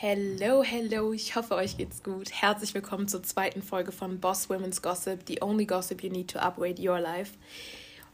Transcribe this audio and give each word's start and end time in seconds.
Hello, 0.00 0.62
hello, 0.62 1.12
ich 1.12 1.34
hoffe, 1.34 1.56
euch 1.56 1.76
geht's 1.76 2.04
gut. 2.04 2.30
Herzlich 2.30 2.72
willkommen 2.72 3.08
zur 3.08 3.24
zweiten 3.24 3.62
Folge 3.62 3.90
von 3.90 4.20
Boss 4.20 4.48
Women's 4.48 4.80
Gossip, 4.80 5.22
the 5.26 5.42
only 5.42 5.66
gossip 5.66 6.04
you 6.04 6.08
need 6.08 6.30
to 6.30 6.38
upgrade 6.38 6.80
your 6.80 7.00
life. 7.00 7.32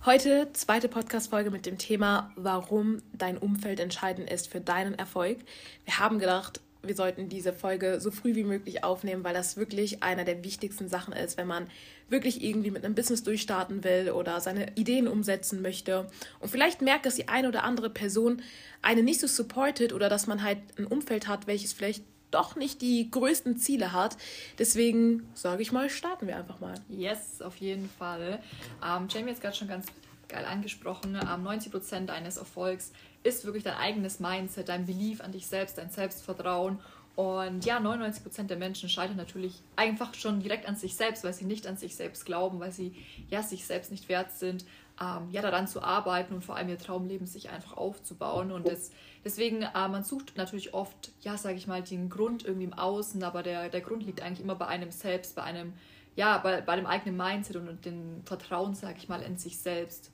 Heute 0.06 0.50
zweite 0.54 0.88
Podcast-Folge 0.88 1.50
mit 1.50 1.66
dem 1.66 1.76
Thema, 1.76 2.32
warum 2.36 3.02
dein 3.12 3.36
Umfeld 3.36 3.80
entscheidend 3.80 4.30
ist 4.30 4.48
für 4.48 4.62
deinen 4.62 4.94
Erfolg. 4.94 5.40
Wir 5.84 5.98
haben 5.98 6.18
gedacht, 6.18 6.62
wir 6.86 6.94
sollten 6.94 7.28
diese 7.28 7.52
Folge 7.52 8.00
so 8.00 8.10
früh 8.10 8.34
wie 8.34 8.44
möglich 8.44 8.84
aufnehmen, 8.84 9.24
weil 9.24 9.34
das 9.34 9.56
wirklich 9.56 10.02
einer 10.02 10.24
der 10.24 10.44
wichtigsten 10.44 10.88
Sachen 10.88 11.12
ist, 11.12 11.36
wenn 11.36 11.46
man 11.46 11.66
wirklich 12.08 12.42
irgendwie 12.42 12.70
mit 12.70 12.84
einem 12.84 12.94
Business 12.94 13.22
durchstarten 13.22 13.84
will 13.84 14.10
oder 14.10 14.40
seine 14.40 14.72
Ideen 14.76 15.08
umsetzen 15.08 15.62
möchte. 15.62 16.06
Und 16.40 16.48
vielleicht 16.50 16.82
merkt, 16.82 17.06
dass 17.06 17.16
die 17.16 17.28
eine 17.28 17.48
oder 17.48 17.64
andere 17.64 17.90
Person 17.90 18.42
eine 18.82 19.02
nicht 19.02 19.20
so 19.20 19.26
supportet 19.26 19.92
oder 19.92 20.08
dass 20.08 20.26
man 20.26 20.42
halt 20.42 20.58
ein 20.78 20.86
Umfeld 20.86 21.28
hat, 21.28 21.46
welches 21.46 21.72
vielleicht 21.72 22.04
doch 22.30 22.56
nicht 22.56 22.82
die 22.82 23.10
größten 23.10 23.58
Ziele 23.58 23.92
hat. 23.92 24.16
Deswegen 24.58 25.28
sage 25.34 25.62
ich 25.62 25.72
mal, 25.72 25.88
starten 25.88 26.26
wir 26.26 26.36
einfach 26.36 26.60
mal. 26.60 26.74
Yes, 26.88 27.40
auf 27.40 27.56
jeden 27.56 27.88
Fall. 27.88 28.40
Ähm, 28.84 29.06
Jamie 29.08 29.28
hat 29.28 29.36
es 29.36 29.40
gerade 29.40 29.56
schon 29.56 29.68
ganz 29.68 29.86
geil 30.28 30.44
angesprochen. 30.44 31.16
Ähm, 31.16 31.42
90 31.42 31.72
Prozent 31.72 32.08
deines 32.10 32.36
Erfolgs 32.36 32.92
ist 33.22 33.44
wirklich 33.44 33.64
dein 33.64 33.74
eigenes 33.74 34.20
Mindset, 34.20 34.68
dein 34.68 34.86
Belief 34.86 35.20
an 35.20 35.32
dich 35.32 35.46
selbst, 35.46 35.78
dein 35.78 35.90
Selbstvertrauen. 35.90 36.78
Und 37.16 37.64
ja, 37.64 37.78
99% 37.78 38.44
der 38.48 38.56
Menschen 38.56 38.88
scheitern 38.88 39.16
natürlich 39.16 39.62
einfach 39.76 40.14
schon 40.14 40.40
direkt 40.40 40.66
an 40.66 40.74
sich 40.74 40.96
selbst, 40.96 41.22
weil 41.22 41.32
sie 41.32 41.44
nicht 41.44 41.66
an 41.66 41.76
sich 41.76 41.94
selbst 41.94 42.26
glauben, 42.26 42.58
weil 42.58 42.72
sie 42.72 42.96
ja 43.30 43.42
sich 43.42 43.66
selbst 43.66 43.92
nicht 43.92 44.08
wert 44.08 44.32
sind, 44.32 44.64
ähm, 45.00 45.28
ja 45.30 45.40
daran 45.40 45.68
zu 45.68 45.82
arbeiten 45.82 46.34
und 46.34 46.44
vor 46.44 46.56
allem 46.56 46.68
ihr 46.68 46.78
Traumleben 46.78 47.26
sich 47.26 47.50
einfach 47.50 47.76
aufzubauen. 47.76 48.50
Und 48.50 48.66
das, 48.66 48.90
deswegen, 49.24 49.62
äh, 49.62 49.88
man 49.88 50.02
sucht 50.02 50.36
natürlich 50.36 50.74
oft, 50.74 51.12
ja, 51.20 51.36
sage 51.36 51.56
ich 51.56 51.68
mal, 51.68 51.82
den 51.82 52.08
Grund 52.08 52.44
irgendwie 52.44 52.64
im 52.64 52.74
Außen, 52.74 53.22
aber 53.22 53.44
der, 53.44 53.68
der 53.68 53.80
Grund 53.80 54.04
liegt 54.04 54.20
eigentlich 54.20 54.40
immer 54.40 54.56
bei 54.56 54.66
einem 54.66 54.90
selbst, 54.90 55.36
bei 55.36 55.42
einem, 55.44 55.72
ja, 56.16 56.38
bei, 56.38 56.60
bei 56.62 56.74
dem 56.74 56.86
eigenen 56.86 57.16
Mindset 57.16 57.56
und, 57.56 57.68
und 57.68 57.84
dem 57.84 58.22
Vertrauen, 58.24 58.74
sage 58.74 58.96
ich 58.98 59.08
mal, 59.08 59.22
in 59.22 59.38
sich 59.38 59.58
selbst. 59.58 60.10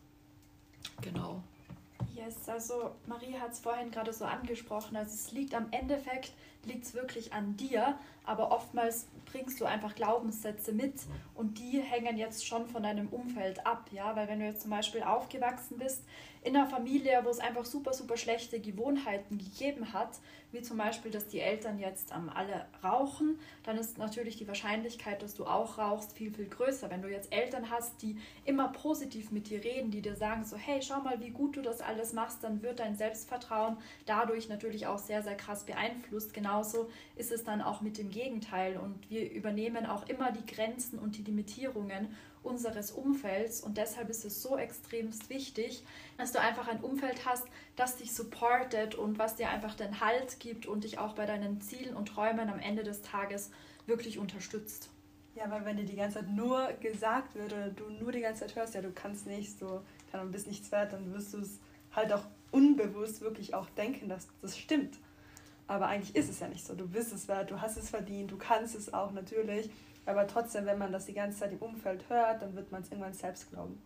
Genau. 1.03 1.43
Yes, 2.15 2.49
also 2.49 2.91
Marie 3.07 3.39
hat 3.39 3.53
es 3.53 3.61
vorhin 3.61 3.91
gerade 3.91 4.13
so 4.13 4.25
angesprochen. 4.25 4.97
Also 4.97 5.13
es 5.15 5.33
liegt 5.33 5.55
am 5.55 5.67
Endeffekt, 5.71 6.33
liegt 6.65 6.85
es 6.85 6.95
wirklich 6.95 7.33
an 7.33 7.57
dir, 7.57 7.99
aber 8.25 8.53
oftmals 8.53 9.07
bringst 9.33 9.61
du 9.61 9.65
einfach 9.65 9.95
Glaubenssätze 9.95 10.73
mit 10.73 10.95
und 11.35 11.59
die 11.59 11.81
hängen 11.81 12.19
jetzt 12.19 12.47
schon 12.47 12.67
von 12.67 12.83
deinem 12.83 13.09
Umfeld 13.09 13.67
ab, 13.67 13.89
ja, 13.93 14.15
weil 14.17 14.29
wenn 14.29 14.41
du 14.41 14.47
jetzt 14.47 14.63
zum 14.63 14.71
Beispiel 14.71 15.03
aufgewachsen 15.03 15.79
bist 15.79 16.03
in 16.43 16.57
einer 16.57 16.67
Familie, 16.67 17.21
wo 17.25 17.29
es 17.29 17.39
einfach 17.39 17.65
super, 17.65 17.93
super 17.93 18.17
schlechte 18.17 18.61
Gewohnheiten 18.61 19.37
gegeben 19.37 19.93
hat, 19.93 20.19
wie 20.53 20.63
zum 20.63 20.79
Beispiel, 20.79 21.11
dass 21.11 21.29
die 21.29 21.41
Eltern 21.41 21.79
jetzt 21.79 22.13
ähm, 22.13 22.31
alle 22.35 22.67
rauchen, 22.83 23.39
dann 23.63 23.79
ist 23.79 23.99
natürlich 23.99 24.37
die 24.37 24.49
Wahrscheinlichkeit, 24.49 25.23
dass 25.23 25.35
du 25.35 25.45
auch 25.45 25.79
rauchst, 25.79 26.13
viel, 26.13 26.33
viel 26.33 26.47
größer. 26.47 26.91
Wenn 26.91 27.03
du 27.03 27.09
jetzt 27.09 27.33
Eltern 27.33 27.71
hast, 27.71 28.03
die 28.03 28.17
immer 28.45 28.69
positiv 28.69 29.31
mit 29.31 29.49
dir 29.49 29.63
reden, 29.63 29.91
die 29.91 30.03
dir 30.03 30.17
sagen 30.17 30.45
so, 30.45 30.57
hey, 30.57 30.81
schau 30.83 31.01
mal, 31.01 31.21
wie 31.21 31.31
gut 31.31 31.57
du 31.57 31.63
das 31.63 31.81
alles 31.81 32.13
machst, 32.13 32.43
dann 32.43 32.63
wird 32.63 32.81
dein 32.81 32.97
Selbstvertrauen 32.97 33.77
dadurch 34.07 34.49
natürlich 34.49 34.87
auch 34.87 34.99
sehr, 34.99 35.23
sehr 35.23 35.37
krass 35.37 35.65
beeinflusst. 35.65 36.35
Genauso 36.35 36.91
ist 37.17 37.31
es 37.33 37.45
dann 37.45 37.61
auch 37.61 37.81
mit 37.81 37.99
dem 37.99 38.11
Gegenteil 38.11 38.77
und 38.79 39.09
wir 39.11 39.31
übernehmen 39.31 39.87
auch 39.87 40.09
immer 40.09 40.33
die 40.33 40.47
Grenzen 40.53 40.99
und 40.99 41.17
die 41.17 41.23
Limitierungen 41.23 42.09
unseres 42.43 42.91
Umfelds 42.91 43.61
und 43.61 43.77
deshalb 43.77 44.09
ist 44.09 44.25
es 44.25 44.43
so 44.43 44.57
extremst 44.57 45.29
wichtig, 45.29 45.83
dass 46.17 46.30
du 46.33 46.41
einfach 46.41 46.69
ein 46.69 46.81
Umfeld 46.81 47.27
hast, 47.27 47.47
das 47.77 47.97
dich 47.97 48.13
supportet 48.15 48.95
und 48.95 49.19
was 49.19 49.37
dir 49.37 49.51
einfach 49.51 49.75
den 49.75 50.01
Halt 50.01 50.41
gibt 50.41 50.67
und 50.67 50.85
dich 50.85 50.99
auch 50.99 51.15
bei 51.15 51.27
deinen 51.27 51.61
Zielen 51.61 51.97
und 51.97 52.07
Träumen 52.07 52.49
am 52.49 52.59
Ende 52.59 52.83
des 52.83 53.03
Tages 53.03 53.51
wirklich 53.87 54.19
unterstützt. 54.19 54.91
Ja, 55.35 55.51
weil 55.51 55.65
wenn 55.65 55.77
dir 55.77 55.85
die 55.85 55.97
ganze 55.97 56.19
Zeit 56.19 56.29
nur 56.29 56.69
gesagt 56.81 57.35
wird 57.35 57.53
oder 57.53 57.69
du 57.69 57.89
nur 57.89 58.13
die 58.13 58.21
ganze 58.21 58.41
Zeit 58.41 58.57
hörst, 58.57 58.75
ja, 58.75 58.83
du 58.83 58.93
kannst 58.93 59.27
nicht, 59.27 59.61
du 59.61 59.81
bist 60.31 60.47
nichts 60.47 60.73
wert, 60.73 60.93
dann 60.93 61.13
wirst 61.15 61.33
du 61.35 61.39
es 61.39 61.61
halt 61.93 62.13
auch 62.13 62.25
unbewusst 62.51 63.21
wirklich 63.21 63.55
auch 63.55 63.71
denken, 63.71 64.09
dass 64.09 64.27
das 64.43 64.59
stimmt. 64.59 64.99
Aber 65.69 65.87
eigentlich 65.87 66.17
ist 66.17 66.29
es 66.29 66.41
ja 66.41 66.49
nicht 66.49 66.67
so. 66.67 66.75
Du 66.75 66.89
bist 66.89 67.13
es 67.13 67.29
wert, 67.29 67.51
du 67.51 67.61
hast 67.61 67.77
es 67.77 67.91
verdient, 67.91 68.33
du 68.33 68.37
kannst 68.37 68.75
es 68.75 68.93
auch 68.93 69.13
natürlich. 69.13 69.71
Aber 70.05 70.27
trotzdem, 70.27 70.67
wenn 70.67 70.79
man 70.79 70.91
das 70.91 71.07
die 71.07 71.15
ganze 71.15 71.39
Zeit 71.39 71.53
im 71.53 71.59
Umfeld 71.59 72.09
hört, 72.09 72.43
dann 72.43 72.57
wird 72.57 72.73
man 72.73 72.83
es 72.83 72.89
irgendwann 72.89 73.15
selbst 73.15 73.49
glauben. 73.51 73.81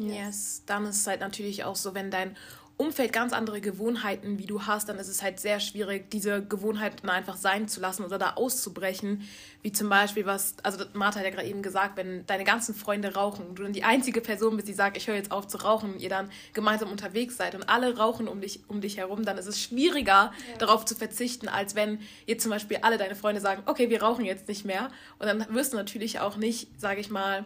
Yes. 0.00 0.14
yes. 0.14 0.62
Dann 0.66 0.86
ist 0.86 0.96
es 0.96 1.06
halt 1.06 1.20
natürlich 1.20 1.64
auch 1.64 1.76
so, 1.76 1.94
wenn 1.94 2.10
dein 2.10 2.36
Umfeld 2.80 3.12
ganz 3.12 3.34
andere 3.34 3.60
Gewohnheiten 3.60 4.38
wie 4.38 4.46
du 4.46 4.62
hast, 4.62 4.88
dann 4.88 4.98
ist 4.98 5.08
es 5.08 5.22
halt 5.22 5.38
sehr 5.38 5.60
schwierig, 5.60 6.10
diese 6.10 6.42
Gewohnheiten 6.42 7.10
einfach 7.10 7.36
sein 7.36 7.68
zu 7.68 7.78
lassen 7.78 8.04
oder 8.04 8.16
da 8.16 8.30
auszubrechen. 8.30 9.28
Wie 9.60 9.70
zum 9.70 9.90
Beispiel, 9.90 10.24
was, 10.24 10.54
also 10.62 10.86
Martha 10.94 11.18
hat 11.18 11.26
ja 11.26 11.30
gerade 11.30 11.46
eben 11.46 11.60
gesagt, 11.60 11.98
wenn 11.98 12.24
deine 12.26 12.44
ganzen 12.44 12.74
Freunde 12.74 13.12
rauchen 13.12 13.46
und 13.46 13.58
du 13.58 13.64
dann 13.64 13.74
die 13.74 13.84
einzige 13.84 14.22
Person 14.22 14.56
bist, 14.56 14.66
die 14.66 14.72
sagt, 14.72 14.96
ich 14.96 15.08
höre 15.08 15.14
jetzt 15.14 15.30
auf 15.30 15.46
zu 15.46 15.58
rauchen, 15.58 15.92
und 15.92 16.00
ihr 16.00 16.08
dann 16.08 16.30
gemeinsam 16.54 16.90
unterwegs 16.90 17.36
seid 17.36 17.54
und 17.54 17.68
alle 17.68 17.98
rauchen 17.98 18.26
um 18.26 18.40
dich, 18.40 18.60
um 18.66 18.80
dich 18.80 18.96
herum, 18.96 19.26
dann 19.26 19.36
ist 19.36 19.46
es 19.46 19.60
schwieriger, 19.60 20.32
ja. 20.50 20.56
darauf 20.56 20.86
zu 20.86 20.94
verzichten, 20.94 21.48
als 21.48 21.74
wenn 21.74 22.00
jetzt 22.24 22.42
zum 22.42 22.50
Beispiel 22.50 22.78
alle 22.80 22.96
deine 22.96 23.14
Freunde 23.14 23.42
sagen, 23.42 23.62
okay, 23.66 23.90
wir 23.90 24.02
rauchen 24.02 24.24
jetzt 24.24 24.48
nicht 24.48 24.64
mehr. 24.64 24.88
Und 25.18 25.26
dann 25.26 25.44
wirst 25.50 25.74
du 25.74 25.76
natürlich 25.76 26.20
auch 26.20 26.38
nicht, 26.38 26.80
sage 26.80 27.02
ich 27.02 27.10
mal, 27.10 27.44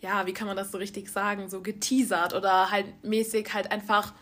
ja, 0.00 0.26
wie 0.26 0.32
kann 0.32 0.46
man 0.46 0.56
das 0.56 0.72
so 0.72 0.78
richtig 0.78 1.10
sagen, 1.10 1.48
so 1.48 1.60
geteasert 1.60 2.34
oder 2.34 2.70
halt 2.70 2.86
mäßig 3.04 3.52
halt 3.52 3.70
einfach 3.70 4.12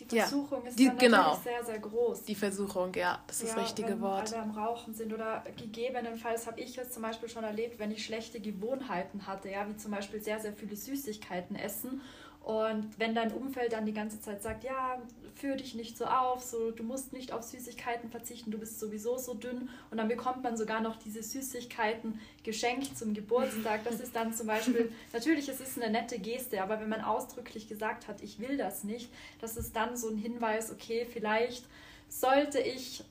die 0.00 0.18
Versuchung 0.18 0.62
ja, 0.64 0.68
ist 0.68 0.78
die, 0.78 0.86
dann 0.86 0.98
genau. 0.98 1.40
sehr, 1.42 1.64
sehr 1.64 1.78
groß. 1.78 2.24
Die 2.24 2.34
Versuchung, 2.34 2.92
ja, 2.94 3.22
das 3.28 3.42
ist 3.42 3.50
ja, 3.50 3.54
das 3.54 3.64
richtige 3.64 3.90
wenn 3.90 4.00
Wort. 4.00 4.32
Alle 4.32 4.42
am 4.42 4.50
Rauchen 4.50 4.92
sind 4.92 5.12
oder 5.12 5.44
gegebenenfalls 5.56 6.48
habe 6.48 6.60
ich 6.60 6.76
es 6.76 6.90
zum 6.90 7.02
Beispiel 7.02 7.28
schon 7.28 7.44
erlebt, 7.44 7.78
wenn 7.78 7.92
ich 7.92 8.04
schlechte 8.04 8.40
Gewohnheiten 8.40 9.26
hatte, 9.26 9.50
ja, 9.50 9.68
wie 9.68 9.76
zum 9.76 9.92
Beispiel 9.92 10.20
sehr, 10.20 10.40
sehr 10.40 10.52
viele 10.52 10.74
Süßigkeiten 10.74 11.54
essen 11.54 12.00
und 12.44 12.98
wenn 12.98 13.14
dein 13.14 13.32
Umfeld 13.32 13.72
dann 13.72 13.86
die 13.86 13.94
ganze 13.94 14.20
Zeit 14.20 14.42
sagt, 14.42 14.64
ja, 14.64 15.00
führ 15.34 15.56
dich 15.56 15.74
nicht 15.74 15.96
so 15.96 16.04
auf, 16.04 16.42
so 16.42 16.70
du 16.72 16.82
musst 16.82 17.14
nicht 17.14 17.32
auf 17.32 17.42
Süßigkeiten 17.42 18.10
verzichten, 18.10 18.50
du 18.50 18.58
bist 18.58 18.78
sowieso 18.78 19.16
so 19.16 19.32
dünn 19.32 19.70
und 19.90 19.96
dann 19.96 20.08
bekommt 20.08 20.42
man 20.42 20.54
sogar 20.54 20.82
noch 20.82 20.96
diese 20.96 21.22
Süßigkeiten 21.22 22.20
geschenkt 22.42 22.98
zum 22.98 23.14
Geburtstag. 23.14 23.84
Das 23.84 23.98
ist 23.98 24.14
dann 24.14 24.34
zum 24.34 24.46
Beispiel, 24.46 24.92
natürlich, 25.14 25.48
es 25.48 25.60
ist 25.60 25.80
eine 25.80 25.90
nette 25.90 26.18
Geste, 26.18 26.62
aber 26.62 26.80
wenn 26.80 26.90
man 26.90 27.00
ausdrücklich 27.00 27.66
gesagt 27.66 28.08
hat, 28.08 28.22
ich 28.22 28.38
will 28.38 28.58
das 28.58 28.84
nicht, 28.84 29.08
das 29.40 29.56
ist 29.56 29.74
dann 29.74 29.96
so 29.96 30.10
ein 30.10 30.18
Hinweis, 30.18 30.70
okay, 30.70 31.06
vielleicht 31.10 31.64
sollte 32.10 32.60
ich 32.60 33.04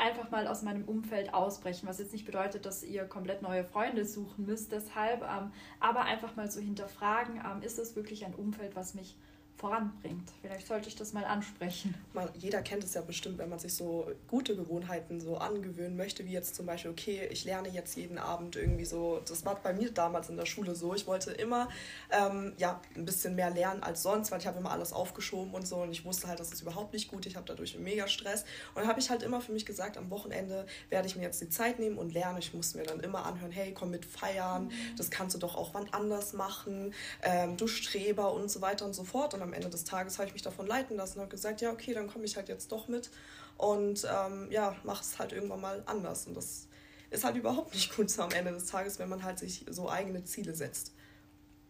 einfach 0.00 0.30
mal 0.30 0.46
aus 0.46 0.62
meinem 0.62 0.84
Umfeld 0.84 1.34
ausbrechen, 1.34 1.86
was 1.86 1.98
jetzt 1.98 2.12
nicht 2.12 2.24
bedeutet, 2.24 2.66
dass 2.66 2.82
ihr 2.82 3.04
komplett 3.04 3.42
neue 3.42 3.64
Freunde 3.64 4.04
suchen 4.04 4.46
müsst, 4.46 4.72
deshalb, 4.72 5.22
ähm, 5.22 5.52
aber 5.78 6.02
einfach 6.02 6.36
mal 6.36 6.50
so 6.50 6.60
hinterfragen, 6.60 7.36
ähm, 7.36 7.62
ist 7.62 7.78
es 7.78 7.94
wirklich 7.96 8.24
ein 8.24 8.34
Umfeld, 8.34 8.74
was 8.74 8.94
mich 8.94 9.16
voranbringt. 9.60 10.32
Vielleicht 10.40 10.66
sollte 10.66 10.88
ich 10.88 10.96
das 10.96 11.12
mal 11.12 11.24
ansprechen. 11.24 11.94
Man, 12.14 12.30
jeder 12.34 12.62
kennt 12.62 12.82
es 12.82 12.94
ja 12.94 13.02
bestimmt, 13.02 13.36
wenn 13.36 13.50
man 13.50 13.58
sich 13.58 13.74
so 13.74 14.10
gute 14.26 14.56
Gewohnheiten 14.56 15.20
so 15.20 15.36
angewöhnen 15.36 15.98
möchte, 15.98 16.24
wie 16.24 16.32
jetzt 16.32 16.54
zum 16.54 16.64
Beispiel, 16.64 16.90
okay, 16.90 17.28
ich 17.30 17.44
lerne 17.44 17.68
jetzt 17.68 17.94
jeden 17.94 18.16
Abend 18.16 18.56
irgendwie 18.56 18.86
so, 18.86 19.20
das 19.28 19.44
war 19.44 19.56
bei 19.56 19.74
mir 19.74 19.90
damals 19.90 20.30
in 20.30 20.38
der 20.38 20.46
Schule 20.46 20.74
so, 20.74 20.94
ich 20.94 21.06
wollte 21.06 21.32
immer 21.32 21.68
ähm, 22.10 22.54
ja, 22.56 22.80
ein 22.96 23.04
bisschen 23.04 23.34
mehr 23.34 23.50
lernen 23.50 23.82
als 23.82 24.02
sonst, 24.02 24.30
weil 24.30 24.40
ich 24.40 24.46
habe 24.46 24.58
immer 24.58 24.70
alles 24.70 24.94
aufgeschoben 24.94 25.52
und 25.52 25.66
so 25.68 25.76
und 25.76 25.90
ich 25.90 26.06
wusste 26.06 26.28
halt, 26.28 26.40
das 26.40 26.52
ist 26.52 26.62
überhaupt 26.62 26.94
nicht 26.94 27.08
gut, 27.08 27.26
ich 27.26 27.36
habe 27.36 27.44
dadurch 27.46 27.76
mega 27.78 28.08
Stress 28.08 28.44
und 28.74 28.80
dann 28.80 28.88
habe 28.88 28.98
ich 28.98 29.10
halt 29.10 29.22
immer 29.22 29.42
für 29.42 29.52
mich 29.52 29.66
gesagt, 29.66 29.98
am 29.98 30.08
Wochenende 30.08 30.64
werde 30.88 31.06
ich 31.06 31.16
mir 31.16 31.22
jetzt 31.22 31.40
die 31.42 31.50
Zeit 31.50 31.78
nehmen 31.78 31.98
und 31.98 32.14
lernen. 32.14 32.38
Ich 32.38 32.54
musste 32.54 32.78
mir 32.78 32.84
dann 32.84 33.00
immer 33.00 33.26
anhören, 33.26 33.52
hey, 33.52 33.74
komm 33.74 33.90
mit 33.90 34.06
feiern, 34.06 34.64
mhm. 34.64 34.96
das 34.96 35.10
kannst 35.10 35.34
du 35.34 35.38
doch 35.38 35.54
auch 35.54 35.74
wann 35.74 35.88
anders 35.92 36.32
machen, 36.32 36.94
ähm, 37.22 37.58
du 37.58 37.66
Streber 37.66 38.32
und 38.32 38.50
so 38.50 38.62
weiter 38.62 38.86
und 38.86 38.94
so 38.94 39.04
fort 39.04 39.34
und 39.34 39.42
am 39.42 39.49
Ende 39.52 39.70
des 39.70 39.84
Tages 39.84 40.18
habe 40.18 40.28
ich 40.28 40.34
mich 40.34 40.42
davon 40.42 40.66
leiten 40.66 40.96
lassen 40.96 41.18
und 41.18 41.22
habe 41.22 41.30
gesagt, 41.30 41.60
ja, 41.60 41.70
okay, 41.70 41.94
dann 41.94 42.08
komme 42.08 42.24
ich 42.24 42.36
halt 42.36 42.48
jetzt 42.48 42.72
doch 42.72 42.88
mit 42.88 43.10
und 43.56 44.06
ähm, 44.10 44.48
ja, 44.50 44.74
mache 44.84 45.02
es 45.02 45.18
halt 45.18 45.32
irgendwann 45.32 45.60
mal 45.60 45.82
anders. 45.86 46.26
Und 46.26 46.34
das 46.34 46.68
ist 47.10 47.24
halt 47.24 47.36
überhaupt 47.36 47.74
nicht 47.74 47.94
gut 47.94 48.10
so 48.10 48.22
am 48.22 48.30
Ende 48.30 48.52
des 48.52 48.66
Tages, 48.66 48.98
wenn 48.98 49.08
man 49.08 49.22
halt 49.22 49.38
sich 49.38 49.66
so 49.68 49.90
eigene 49.90 50.24
Ziele 50.24 50.54
setzt. 50.54 50.92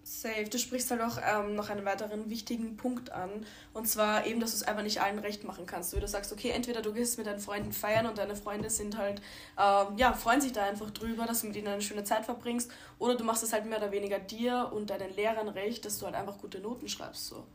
Safe. 0.02 0.44
Du 0.50 0.58
sprichst 0.58 0.90
halt 0.90 1.02
auch 1.02 1.18
ähm, 1.22 1.54
noch 1.54 1.68
einen 1.68 1.84
weiteren 1.84 2.30
wichtigen 2.30 2.76
Punkt 2.76 3.12
an. 3.12 3.46
Und 3.74 3.86
zwar 3.86 4.26
eben, 4.26 4.40
dass 4.40 4.52
du 4.52 4.56
es 4.56 4.62
einfach 4.62 4.82
nicht 4.82 5.00
allen 5.00 5.18
recht 5.18 5.44
machen 5.44 5.66
kannst. 5.66 5.94
Wie 5.94 6.00
du 6.00 6.08
sagst, 6.08 6.32
okay, 6.32 6.50
entweder 6.50 6.82
du 6.82 6.92
gehst 6.92 7.18
mit 7.18 7.26
deinen 7.26 7.38
Freunden 7.38 7.72
feiern 7.72 8.06
und 8.06 8.18
deine 8.18 8.34
Freunde 8.34 8.70
sind 8.70 8.96
halt, 8.96 9.20
ähm, 9.58 9.96
ja, 9.96 10.12
freuen 10.12 10.40
sich 10.40 10.52
da 10.52 10.64
einfach 10.64 10.90
drüber, 10.90 11.26
dass 11.26 11.42
du 11.42 11.48
mit 11.48 11.56
ihnen 11.56 11.68
eine 11.68 11.82
schöne 11.82 12.04
Zeit 12.04 12.24
verbringst. 12.24 12.70
Oder 12.98 13.16
du 13.16 13.24
machst 13.24 13.42
es 13.42 13.52
halt 13.52 13.66
mehr 13.66 13.78
oder 13.78 13.92
weniger 13.92 14.18
dir 14.18 14.70
und 14.72 14.90
deinen 14.90 15.14
Lehrern 15.14 15.48
recht, 15.48 15.84
dass 15.84 15.98
du 15.98 16.06
halt 16.06 16.14
einfach 16.14 16.38
gute 16.38 16.60
Noten 16.60 16.88
schreibst. 16.88 17.26
So. 17.26 17.46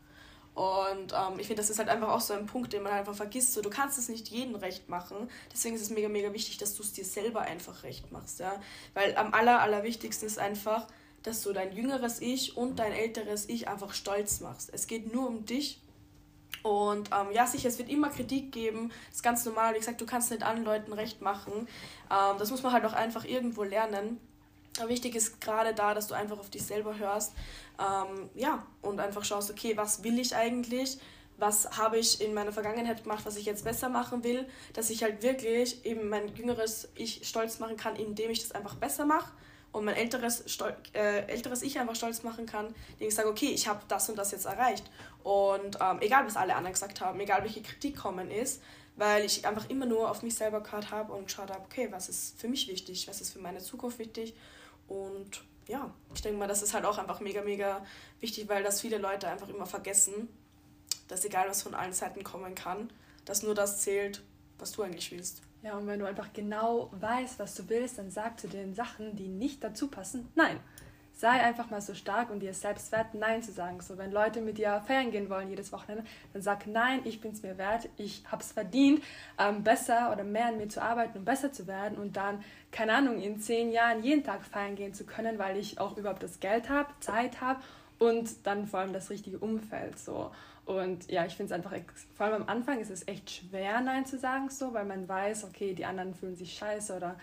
Und 0.56 1.12
ähm, 1.12 1.38
ich 1.38 1.48
finde, 1.48 1.56
das 1.60 1.68
ist 1.68 1.78
halt 1.78 1.90
einfach 1.90 2.08
auch 2.08 2.22
so 2.22 2.32
ein 2.32 2.46
Punkt, 2.46 2.72
den 2.72 2.82
man 2.82 2.90
einfach 2.92 3.14
vergisst. 3.14 3.52
So, 3.52 3.60
du 3.60 3.68
kannst 3.68 3.98
es 3.98 4.08
nicht 4.08 4.28
jedem 4.28 4.54
recht 4.54 4.88
machen. 4.88 5.28
Deswegen 5.52 5.76
ist 5.76 5.82
es 5.82 5.90
mega, 5.90 6.08
mega 6.08 6.32
wichtig, 6.32 6.56
dass 6.56 6.74
du 6.74 6.82
es 6.82 6.94
dir 6.94 7.04
selber 7.04 7.42
einfach 7.42 7.82
recht 7.82 8.10
machst. 8.10 8.40
Ja? 8.40 8.58
Weil 8.94 9.14
am 9.16 9.34
aller, 9.34 9.60
allerwichtigsten 9.60 10.26
ist 10.26 10.38
einfach, 10.38 10.86
dass 11.22 11.42
du 11.42 11.52
dein 11.52 11.76
jüngeres 11.76 12.22
Ich 12.22 12.56
und 12.56 12.78
dein 12.78 12.92
älteres 12.92 13.50
Ich 13.50 13.68
einfach 13.68 13.92
stolz 13.92 14.40
machst. 14.40 14.70
Es 14.72 14.86
geht 14.86 15.12
nur 15.12 15.28
um 15.28 15.44
dich 15.44 15.82
Und 16.62 17.10
ähm, 17.12 17.32
ja, 17.32 17.46
sicher, 17.46 17.68
es 17.68 17.78
wird 17.78 17.90
immer 17.90 18.08
Kritik 18.08 18.50
geben, 18.50 18.90
das 19.08 19.16
ist 19.16 19.22
ganz 19.22 19.44
normal. 19.44 19.74
Wie 19.74 19.78
gesagt, 19.78 20.00
du 20.00 20.06
kannst 20.06 20.30
nicht 20.30 20.42
allen 20.42 20.64
Leuten 20.64 20.92
recht 20.92 21.20
machen. 21.20 21.68
Ähm, 22.10 22.38
das 22.38 22.50
muss 22.50 22.62
man 22.62 22.72
halt 22.72 22.84
auch 22.84 22.94
einfach 22.94 23.24
irgendwo 23.24 23.62
lernen. 23.62 24.18
Wichtig 24.86 25.14
ist 25.14 25.40
gerade 25.40 25.74
da, 25.74 25.94
dass 25.94 26.08
du 26.08 26.14
einfach 26.14 26.38
auf 26.38 26.50
dich 26.50 26.64
selber 26.64 26.98
hörst. 26.98 27.32
Ähm, 27.78 28.30
ja, 28.34 28.66
und 28.82 29.00
einfach 29.00 29.24
schaust, 29.24 29.50
okay, 29.50 29.76
was 29.76 30.04
will 30.04 30.18
ich 30.18 30.34
eigentlich? 30.34 30.98
Was 31.38 31.78
habe 31.78 31.98
ich 31.98 32.20
in 32.20 32.32
meiner 32.32 32.52
Vergangenheit 32.52 33.02
gemacht, 33.02 33.26
was 33.26 33.36
ich 33.36 33.44
jetzt 33.44 33.64
besser 33.64 33.88
machen 33.88 34.24
will? 34.24 34.46
Dass 34.72 34.90
ich 34.90 35.02
halt 35.02 35.22
wirklich 35.22 35.84
eben 35.84 36.08
mein 36.08 36.34
jüngeres 36.34 36.88
Ich 36.94 37.26
stolz 37.28 37.58
machen 37.58 37.76
kann, 37.76 37.96
indem 37.96 38.30
ich 38.30 38.40
das 38.40 38.52
einfach 38.52 38.74
besser 38.76 39.04
mache 39.04 39.32
und 39.72 39.84
mein 39.84 39.96
älteres, 39.96 40.44
äh, 40.94 41.26
älteres 41.26 41.62
Ich 41.62 41.78
einfach 41.78 41.94
stolz 41.94 42.22
machen 42.22 42.46
kann, 42.46 42.74
indem 42.94 43.08
ich 43.08 43.14
sage, 43.14 43.28
okay, 43.28 43.48
ich 43.48 43.68
habe 43.68 43.80
das 43.88 44.08
und 44.08 44.16
das 44.16 44.32
jetzt 44.32 44.46
erreicht. 44.46 44.90
Und 45.22 45.78
ähm, 45.80 45.98
egal, 46.00 46.24
was 46.26 46.36
alle 46.36 46.54
anderen 46.54 46.72
gesagt 46.72 47.00
haben, 47.02 47.20
egal, 47.20 47.42
welche 47.42 47.60
Kritik 47.60 47.96
kommen 47.96 48.30
ist, 48.30 48.62
weil 48.96 49.24
ich 49.24 49.46
einfach 49.46 49.68
immer 49.68 49.84
nur 49.84 50.10
auf 50.10 50.22
mich 50.22 50.34
selber 50.34 50.62
gehört 50.62 50.90
habe 50.90 51.12
und 51.12 51.26
geschaut 51.26 51.50
habe, 51.50 51.62
okay, 51.64 51.88
was 51.90 52.08
ist 52.08 52.40
für 52.40 52.48
mich 52.48 52.66
wichtig, 52.68 53.06
was 53.08 53.20
ist 53.20 53.32
für 53.32 53.38
meine 53.38 53.58
Zukunft 53.58 53.98
wichtig. 53.98 54.34
Und 54.88 55.42
ja, 55.68 55.92
ich 56.14 56.22
denke 56.22 56.38
mal, 56.38 56.48
das 56.48 56.62
ist 56.62 56.74
halt 56.74 56.84
auch 56.84 56.98
einfach 56.98 57.20
mega, 57.20 57.42
mega 57.42 57.84
wichtig, 58.20 58.48
weil 58.48 58.62
das 58.62 58.80
viele 58.80 58.98
Leute 58.98 59.28
einfach 59.28 59.48
immer 59.48 59.66
vergessen, 59.66 60.28
dass 61.08 61.24
egal, 61.24 61.48
was 61.48 61.62
von 61.62 61.74
allen 61.74 61.92
Seiten 61.92 62.24
kommen 62.24 62.54
kann, 62.54 62.90
dass 63.24 63.42
nur 63.42 63.54
das 63.54 63.82
zählt, 63.82 64.22
was 64.58 64.72
du 64.72 64.82
eigentlich 64.82 65.10
willst. 65.10 65.42
Ja, 65.62 65.76
und 65.76 65.86
wenn 65.86 65.98
du 65.98 66.06
einfach 66.06 66.32
genau 66.32 66.90
weißt, 66.92 67.38
was 67.38 67.54
du 67.54 67.68
willst, 67.68 67.98
dann 67.98 68.10
sag 68.10 68.38
zu 68.38 68.48
den 68.48 68.74
Sachen, 68.74 69.16
die 69.16 69.28
nicht 69.28 69.64
dazu 69.64 69.88
passen, 69.88 70.28
nein. 70.34 70.60
Sei 71.18 71.30
einfach 71.30 71.70
mal 71.70 71.80
so 71.80 71.94
stark 71.94 72.28
und 72.28 72.40
dir 72.40 72.52
selbst 72.52 72.92
wert, 72.92 73.14
Nein 73.14 73.42
zu 73.42 73.50
sagen. 73.50 73.80
So, 73.80 73.96
wenn 73.96 74.12
Leute 74.12 74.42
mit 74.42 74.58
dir 74.58 74.82
feiern 74.86 75.10
gehen 75.10 75.30
wollen 75.30 75.48
jedes 75.48 75.72
Wochenende, 75.72 76.04
dann 76.34 76.42
sag 76.42 76.66
Nein, 76.66 77.00
ich 77.04 77.22
bin 77.22 77.32
es 77.32 77.42
mir 77.42 77.56
wert, 77.56 77.88
ich 77.96 78.22
habe 78.30 78.42
es 78.42 78.52
verdient, 78.52 79.02
ähm, 79.38 79.64
besser 79.64 80.12
oder 80.12 80.24
mehr 80.24 80.48
an 80.48 80.58
mir 80.58 80.68
zu 80.68 80.82
arbeiten 80.82 81.16
und 81.16 81.24
besser 81.24 81.50
zu 81.50 81.66
werden 81.66 81.96
und 81.96 82.18
dann, 82.18 82.44
keine 82.70 82.92
Ahnung, 82.92 83.18
in 83.22 83.40
zehn 83.40 83.72
Jahren 83.72 84.02
jeden 84.02 84.24
Tag 84.24 84.44
feiern 84.44 84.76
gehen 84.76 84.92
zu 84.92 85.06
können, 85.06 85.38
weil 85.38 85.56
ich 85.56 85.80
auch 85.80 85.96
überhaupt 85.96 86.22
das 86.22 86.38
Geld 86.38 86.68
habe, 86.68 86.92
Zeit 87.00 87.40
habe 87.40 87.60
und 87.98 88.46
dann 88.46 88.66
vor 88.66 88.80
allem 88.80 88.92
das 88.92 89.08
richtige 89.08 89.38
Umfeld. 89.38 89.98
So. 89.98 90.30
Und 90.66 91.10
ja, 91.10 91.24
ich 91.24 91.34
finde 91.34 91.54
es 91.54 91.58
einfach, 91.58 91.72
vor 92.14 92.26
allem 92.26 92.42
am 92.42 92.48
Anfang 92.50 92.78
ist 92.78 92.90
es 92.90 93.08
echt 93.08 93.30
schwer, 93.30 93.80
Nein 93.80 94.04
zu 94.04 94.18
sagen, 94.18 94.50
so, 94.50 94.74
weil 94.74 94.84
man 94.84 95.08
weiß, 95.08 95.44
okay, 95.44 95.72
die 95.72 95.86
anderen 95.86 96.12
fühlen 96.12 96.36
sich 96.36 96.52
scheiße 96.58 96.94
oder 96.94 97.16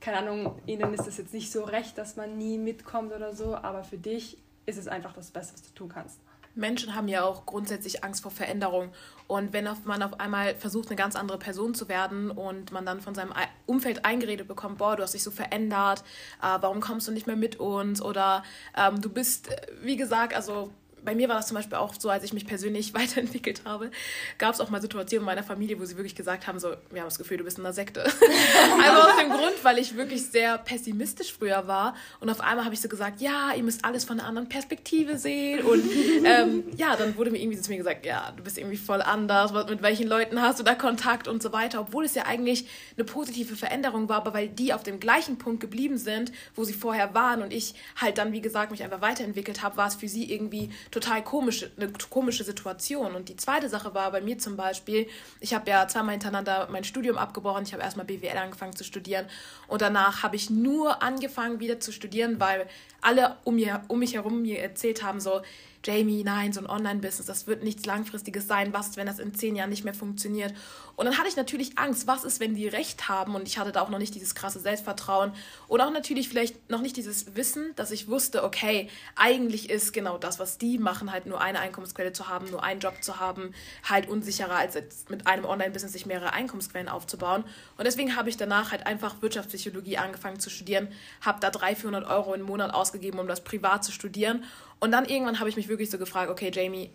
keine 0.00 0.18
Ahnung, 0.18 0.60
ihnen 0.66 0.94
ist 0.94 1.06
es 1.06 1.16
jetzt 1.16 1.34
nicht 1.34 1.50
so 1.50 1.64
recht, 1.64 1.98
dass 1.98 2.16
man 2.16 2.36
nie 2.38 2.58
mitkommt 2.58 3.12
oder 3.12 3.34
so, 3.34 3.54
aber 3.56 3.84
für 3.84 3.98
dich 3.98 4.38
ist 4.66 4.78
es 4.78 4.88
einfach 4.88 5.12
das 5.12 5.30
Beste, 5.30 5.54
was 5.54 5.62
du 5.62 5.74
tun 5.74 5.88
kannst. 5.88 6.20
Menschen 6.56 6.94
haben 6.94 7.06
ja 7.06 7.22
auch 7.22 7.44
grundsätzlich 7.44 8.02
Angst 8.02 8.22
vor 8.22 8.30
Veränderung. 8.30 8.90
Und 9.26 9.52
wenn 9.52 9.68
man 9.84 10.02
auf 10.02 10.18
einmal 10.18 10.56
versucht, 10.56 10.88
eine 10.88 10.96
ganz 10.96 11.14
andere 11.14 11.38
Person 11.38 11.74
zu 11.74 11.88
werden 11.88 12.30
und 12.30 12.72
man 12.72 12.86
dann 12.86 13.00
von 13.00 13.14
seinem 13.14 13.32
Umfeld 13.66 14.04
eingeredet 14.04 14.48
bekommt, 14.48 14.78
boah, 14.78 14.96
du 14.96 15.02
hast 15.02 15.12
dich 15.12 15.22
so 15.22 15.30
verändert, 15.30 16.02
äh, 16.42 16.56
warum 16.60 16.80
kommst 16.80 17.06
du 17.08 17.12
nicht 17.12 17.26
mehr 17.26 17.36
mit 17.36 17.56
uns? 17.56 18.00
Oder 18.00 18.42
ähm, 18.76 19.00
du 19.02 19.10
bist, 19.10 19.48
äh, 19.48 19.66
wie 19.82 19.96
gesagt, 19.96 20.34
also 20.34 20.70
bei 21.06 21.14
mir 21.14 21.28
war 21.28 21.36
das 21.36 21.46
zum 21.46 21.54
Beispiel 21.54 21.78
auch 21.78 21.94
so, 21.98 22.10
als 22.10 22.24
ich 22.24 22.34
mich 22.34 22.46
persönlich 22.46 22.92
weiterentwickelt 22.94 23.62
habe, 23.64 23.90
gab 24.36 24.52
es 24.52 24.60
auch 24.60 24.68
mal 24.68 24.82
Situationen 24.82 25.22
in 25.22 25.26
meiner 25.26 25.42
Familie, 25.42 25.80
wo 25.80 25.84
sie 25.86 25.96
wirklich 25.96 26.14
gesagt 26.14 26.46
haben, 26.46 26.58
so, 26.58 26.74
wir 26.90 27.00
haben 27.00 27.08
das 27.08 27.16
Gefühl, 27.16 27.38
du 27.38 27.44
bist 27.44 27.58
in 27.58 27.64
einer 27.64 27.72
Sekte. 27.72 28.04
also 28.04 29.08
aus 29.08 29.16
dem 29.18 29.30
Grund, 29.30 29.54
weil 29.62 29.78
ich 29.78 29.96
wirklich 29.96 30.26
sehr 30.26 30.58
pessimistisch 30.58 31.32
früher 31.32 31.66
war 31.66 31.94
und 32.20 32.28
auf 32.28 32.40
einmal 32.40 32.64
habe 32.64 32.74
ich 32.74 32.80
so 32.80 32.88
gesagt, 32.88 33.20
ja, 33.20 33.52
ihr 33.56 33.62
müsst 33.62 33.84
alles 33.84 34.04
von 34.04 34.18
einer 34.18 34.28
anderen 34.28 34.48
Perspektive 34.48 35.16
sehen 35.16 35.64
und 35.64 35.82
ähm, 36.24 36.64
ja, 36.76 36.96
dann 36.96 37.16
wurde 37.16 37.30
mir 37.30 37.38
irgendwie 37.38 37.60
zu 37.60 37.70
mir 37.70 37.78
gesagt, 37.78 38.04
ja, 38.04 38.32
du 38.36 38.42
bist 38.42 38.58
irgendwie 38.58 38.76
voll 38.76 39.00
anders, 39.00 39.52
mit 39.68 39.82
welchen 39.82 40.08
Leuten 40.08 40.42
hast 40.42 40.58
du 40.58 40.64
da 40.64 40.74
Kontakt 40.74 41.28
und 41.28 41.42
so 41.42 41.52
weiter, 41.52 41.80
obwohl 41.80 42.04
es 42.04 42.14
ja 42.14 42.26
eigentlich 42.26 42.66
eine 42.96 43.04
positive 43.04 43.54
Veränderung 43.54 44.08
war, 44.08 44.16
aber 44.16 44.34
weil 44.34 44.48
die 44.48 44.74
auf 44.74 44.82
dem 44.82 44.98
gleichen 44.98 45.38
Punkt 45.38 45.60
geblieben 45.60 45.98
sind, 45.98 46.32
wo 46.56 46.64
sie 46.64 46.72
vorher 46.72 47.14
waren 47.14 47.42
und 47.42 47.52
ich 47.52 47.74
halt 47.96 48.18
dann, 48.18 48.32
wie 48.32 48.40
gesagt, 48.40 48.72
mich 48.72 48.82
einfach 48.82 49.00
weiterentwickelt 49.00 49.62
habe, 49.62 49.76
war 49.76 49.86
es 49.86 49.94
für 49.94 50.08
sie 50.08 50.32
irgendwie 50.32 50.70
total 50.96 51.22
komische, 51.22 51.70
eine 51.76 51.92
komische 52.08 52.42
Situation. 52.42 53.14
Und 53.14 53.28
die 53.28 53.36
zweite 53.36 53.68
Sache 53.68 53.94
war 53.94 54.10
bei 54.10 54.22
mir 54.22 54.38
zum 54.38 54.56
Beispiel, 54.56 55.06
ich 55.40 55.52
habe 55.52 55.68
ja 55.70 55.86
zweimal 55.88 56.12
hintereinander 56.12 56.68
mein 56.70 56.84
Studium 56.84 57.18
abgebrochen. 57.18 57.64
Ich 57.64 57.74
habe 57.74 57.82
erstmal 57.82 58.06
BWL 58.06 58.38
angefangen 58.38 58.74
zu 58.74 58.82
studieren 58.82 59.26
und 59.68 59.82
danach 59.82 60.22
habe 60.22 60.36
ich 60.36 60.48
nur 60.48 61.02
angefangen 61.02 61.60
wieder 61.60 61.80
zu 61.80 61.92
studieren, 61.92 62.40
weil 62.40 62.66
alle 63.02 63.36
um, 63.44 63.56
mir, 63.56 63.82
um 63.88 63.98
mich 63.98 64.14
herum 64.14 64.40
mir 64.40 64.60
erzählt 64.60 65.02
haben, 65.02 65.20
so, 65.20 65.42
Jamie, 65.86 66.24
nein, 66.24 66.52
so 66.52 66.58
ein 66.58 66.66
Online-Business, 66.66 67.26
das 67.26 67.46
wird 67.46 67.62
nichts 67.62 67.86
Langfristiges 67.86 68.48
sein. 68.48 68.72
Was, 68.72 68.96
wenn 68.96 69.06
das 69.06 69.20
in 69.20 69.34
zehn 69.34 69.54
Jahren 69.54 69.70
nicht 69.70 69.84
mehr 69.84 69.94
funktioniert? 69.94 70.52
Und 70.96 71.06
dann 71.06 71.16
hatte 71.16 71.28
ich 71.28 71.36
natürlich 71.36 71.78
Angst, 71.78 72.08
was 72.08 72.24
ist, 72.24 72.40
wenn 72.40 72.56
die 72.56 72.66
recht 72.66 73.08
haben? 73.08 73.36
Und 73.36 73.46
ich 73.46 73.58
hatte 73.58 73.70
da 73.70 73.82
auch 73.82 73.88
noch 73.88 74.00
nicht 74.00 74.14
dieses 74.14 74.34
krasse 74.34 74.58
Selbstvertrauen 74.58 75.32
und 75.68 75.80
auch 75.80 75.92
natürlich 75.92 76.28
vielleicht 76.28 76.70
noch 76.70 76.80
nicht 76.80 76.96
dieses 76.96 77.36
Wissen, 77.36 77.72
dass 77.76 77.92
ich 77.92 78.08
wusste, 78.08 78.42
okay, 78.42 78.88
eigentlich 79.14 79.70
ist 79.70 79.92
genau 79.92 80.18
das, 80.18 80.40
was 80.40 80.58
die 80.58 80.78
machen, 80.78 81.12
halt 81.12 81.26
nur 81.26 81.40
eine 81.40 81.60
Einkommensquelle 81.60 82.12
zu 82.12 82.28
haben, 82.28 82.50
nur 82.50 82.64
einen 82.64 82.80
Job 82.80 82.94
zu 83.02 83.20
haben, 83.20 83.52
halt 83.84 84.08
unsicherer 84.08 84.56
als 84.56 84.76
mit 85.08 85.28
einem 85.28 85.44
Online-Business 85.44 85.92
sich 85.92 86.06
mehrere 86.06 86.32
Einkommensquellen 86.32 86.88
aufzubauen. 86.88 87.44
Und 87.78 87.84
deswegen 87.86 88.16
habe 88.16 88.28
ich 88.28 88.36
danach 88.36 88.72
halt 88.72 88.86
einfach 88.86 89.22
Wirtschaftspsychologie 89.22 89.98
angefangen 89.98 90.40
zu 90.40 90.50
studieren, 90.50 90.88
habe 91.20 91.38
da 91.38 91.50
300, 91.50 91.78
400 91.78 92.10
Euro 92.10 92.34
im 92.34 92.42
Monat 92.42 92.74
ausgegeben, 92.74 93.20
um 93.20 93.28
das 93.28 93.44
privat 93.44 93.84
zu 93.84 93.92
studieren. 93.92 94.44
Und 94.80 94.92
dann 94.92 95.04
irgendwann 95.04 95.38
habe 95.38 95.48
ich 95.48 95.56
mich 95.56 95.68
wirklich 95.68 95.90
so 95.90 95.98
gefragt, 95.98 96.30
okay, 96.30 96.50
Jamie, 96.52 96.90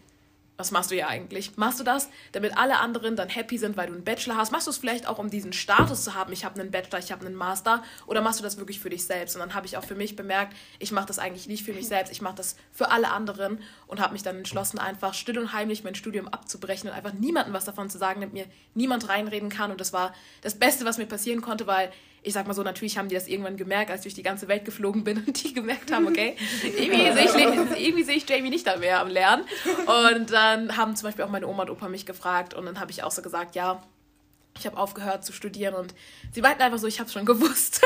was 0.61 0.69
machst 0.69 0.91
du 0.91 0.95
ja 0.95 1.07
eigentlich? 1.07 1.57
Machst 1.57 1.79
du 1.79 1.83
das, 1.83 2.07
damit 2.33 2.55
alle 2.55 2.77
anderen 2.77 3.15
dann 3.15 3.29
happy 3.29 3.57
sind, 3.57 3.77
weil 3.77 3.87
du 3.87 3.93
einen 3.93 4.03
Bachelor 4.03 4.37
hast? 4.37 4.51
Machst 4.51 4.67
du 4.67 4.71
es 4.71 4.77
vielleicht 4.77 5.07
auch, 5.07 5.17
um 5.17 5.31
diesen 5.31 5.53
Status 5.53 6.03
zu 6.03 6.13
haben, 6.13 6.31
ich 6.33 6.45
habe 6.45 6.59
einen 6.59 6.69
Bachelor, 6.69 6.99
ich 6.99 7.11
habe 7.11 7.25
einen 7.25 7.33
Master? 7.33 7.83
Oder 8.05 8.21
machst 8.21 8.39
du 8.39 8.43
das 8.43 8.57
wirklich 8.57 8.79
für 8.79 8.91
dich 8.91 9.03
selbst? 9.03 9.35
Und 9.35 9.39
dann 9.39 9.55
habe 9.55 9.65
ich 9.65 9.75
auch 9.75 9.83
für 9.83 9.95
mich 9.95 10.15
bemerkt, 10.15 10.55
ich 10.77 10.91
mache 10.91 11.07
das 11.07 11.17
eigentlich 11.17 11.47
nicht 11.47 11.63
für 11.63 11.73
mich 11.73 11.87
selbst, 11.95 12.11
ich 12.11 12.21
mache 12.21 12.35
das 12.35 12.57
für 12.71 12.91
alle 12.91 13.09
anderen 13.09 13.59
und 13.87 13.99
habe 13.99 14.13
mich 14.13 14.21
dann 14.21 14.37
entschlossen, 14.37 14.77
einfach 14.77 15.15
still 15.15 15.39
und 15.39 15.51
heimlich 15.51 15.83
mein 15.83 15.95
Studium 15.95 16.27
abzubrechen 16.27 16.89
und 16.89 16.95
einfach 16.95 17.13
niemandem 17.13 17.53
was 17.53 17.65
davon 17.65 17.89
zu 17.89 17.97
sagen, 17.97 18.21
damit 18.21 18.33
mir 18.33 18.45
niemand 18.75 19.09
reinreden 19.09 19.49
kann. 19.49 19.71
Und 19.71 19.81
das 19.81 19.93
war 19.93 20.13
das 20.41 20.59
Beste, 20.59 20.85
was 20.85 20.99
mir 20.99 21.07
passieren 21.07 21.41
konnte, 21.41 21.65
weil 21.65 21.91
ich 22.23 22.33
sag 22.33 22.45
mal 22.45 22.53
so, 22.53 22.61
natürlich 22.61 22.97
haben 22.97 23.07
die 23.07 23.15
das 23.15 23.27
irgendwann 23.27 23.57
gemerkt, 23.57 23.89
als 23.89 24.01
ich 24.01 24.03
durch 24.03 24.13
die 24.15 24.23
ganze 24.23 24.47
Welt 24.47 24.63
geflogen 24.63 25.03
bin 25.03 25.23
und 25.25 25.43
die 25.43 25.53
gemerkt 25.53 25.91
haben, 25.91 26.07
okay, 26.07 26.35
irgendwie 26.63 27.11
sehe 27.11 27.25
ich, 27.25 27.85
irgendwie 27.85 28.03
seh 28.03 28.13
ich 28.13 28.29
Jamie 28.29 28.49
nicht 28.49 28.67
da 28.67 28.77
mehr 28.77 28.99
am 28.99 29.07
Lernen. 29.07 29.43
Und 30.15 30.31
dann 30.31 30.77
haben 30.77 30.95
zum 30.95 31.07
Beispiel 31.07 31.25
auch 31.25 31.29
meine 31.29 31.47
Oma 31.47 31.63
und 31.63 31.71
Opa 31.71 31.89
mich 31.89 32.05
gefragt 32.05 32.53
und 32.53 32.65
dann 32.65 32.79
habe 32.79 32.91
ich 32.91 33.03
auch 33.03 33.11
so 33.11 33.21
gesagt, 33.21 33.55
ja, 33.55 33.81
ich 34.59 34.65
habe 34.65 34.77
aufgehört 34.77 35.25
zu 35.25 35.33
studieren 35.33 35.73
und 35.73 35.95
sie 36.31 36.41
meinten 36.41 36.61
einfach 36.61 36.77
so, 36.77 36.85
ich 36.85 36.99
habe 36.99 37.07
es 37.07 37.13
schon 37.13 37.25
gewusst. 37.25 37.81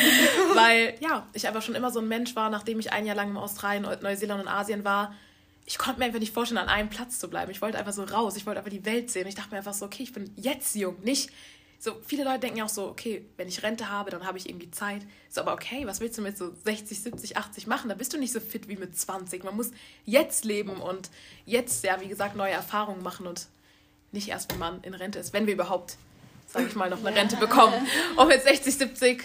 Weil 0.54 0.94
ja, 1.00 1.26
ich 1.34 1.46
einfach 1.46 1.62
schon 1.62 1.74
immer 1.74 1.90
so 1.90 2.00
ein 2.00 2.08
Mensch 2.08 2.34
war, 2.34 2.50
nachdem 2.50 2.80
ich 2.80 2.92
ein 2.92 3.06
Jahr 3.06 3.16
lang 3.16 3.30
in 3.30 3.36
Australien, 3.36 3.86
Neuseeland 4.00 4.42
und 4.42 4.48
Asien 4.48 4.84
war. 4.84 5.14
Ich 5.66 5.78
konnte 5.78 5.98
mir 5.98 6.06
einfach 6.06 6.20
nicht 6.20 6.32
vorstellen, 6.32 6.58
an 6.58 6.68
einem 6.68 6.88
Platz 6.88 7.18
zu 7.18 7.28
bleiben. 7.28 7.50
Ich 7.50 7.60
wollte 7.60 7.78
einfach 7.78 7.92
so 7.92 8.04
raus, 8.04 8.36
ich 8.36 8.46
wollte 8.46 8.58
einfach 8.58 8.70
die 8.70 8.84
Welt 8.84 9.10
sehen. 9.10 9.26
Ich 9.26 9.34
dachte 9.34 9.50
mir 9.50 9.58
einfach 9.58 9.74
so, 9.74 9.84
okay, 9.84 10.04
ich 10.04 10.12
bin 10.12 10.32
jetzt 10.36 10.74
jung, 10.74 10.96
nicht 11.02 11.30
so, 11.78 11.96
viele 12.06 12.24
Leute 12.24 12.40
denken 12.40 12.58
ja 12.58 12.64
auch 12.64 12.70
so, 12.70 12.88
okay, 12.88 13.24
wenn 13.36 13.48
ich 13.48 13.62
Rente 13.62 13.90
habe, 13.90 14.10
dann 14.10 14.26
habe 14.26 14.38
ich 14.38 14.48
irgendwie 14.48 14.70
Zeit. 14.70 15.02
So, 15.28 15.40
aber 15.42 15.52
okay, 15.52 15.86
was 15.86 16.00
willst 16.00 16.18
du 16.18 16.22
mit 16.22 16.36
so 16.36 16.52
60, 16.64 17.00
70, 17.00 17.36
80 17.36 17.66
machen? 17.66 17.88
Da 17.88 17.94
bist 17.94 18.12
du 18.12 18.18
nicht 18.18 18.32
so 18.32 18.40
fit 18.40 18.68
wie 18.68 18.76
mit 18.76 18.98
20. 18.98 19.44
Man 19.44 19.56
muss 19.56 19.70
jetzt 20.04 20.44
leben 20.44 20.76
und 20.76 21.10
jetzt, 21.44 21.84
ja, 21.84 22.00
wie 22.00 22.08
gesagt, 22.08 22.36
neue 22.36 22.52
Erfahrungen 22.52 23.02
machen 23.02 23.26
und 23.26 23.46
nicht 24.12 24.28
erst, 24.28 24.50
wenn 24.52 24.58
man 24.58 24.82
in 24.82 24.94
Rente 24.94 25.18
ist, 25.18 25.32
wenn 25.32 25.46
wir 25.46 25.54
überhaupt, 25.54 25.96
sage 26.46 26.66
ich 26.66 26.74
mal, 26.74 26.88
noch 26.88 27.04
eine 27.04 27.14
Rente 27.14 27.36
bekommen. 27.36 27.86
Und 28.16 28.28
mit 28.28 28.42
60, 28.42 28.74
70 28.74 29.24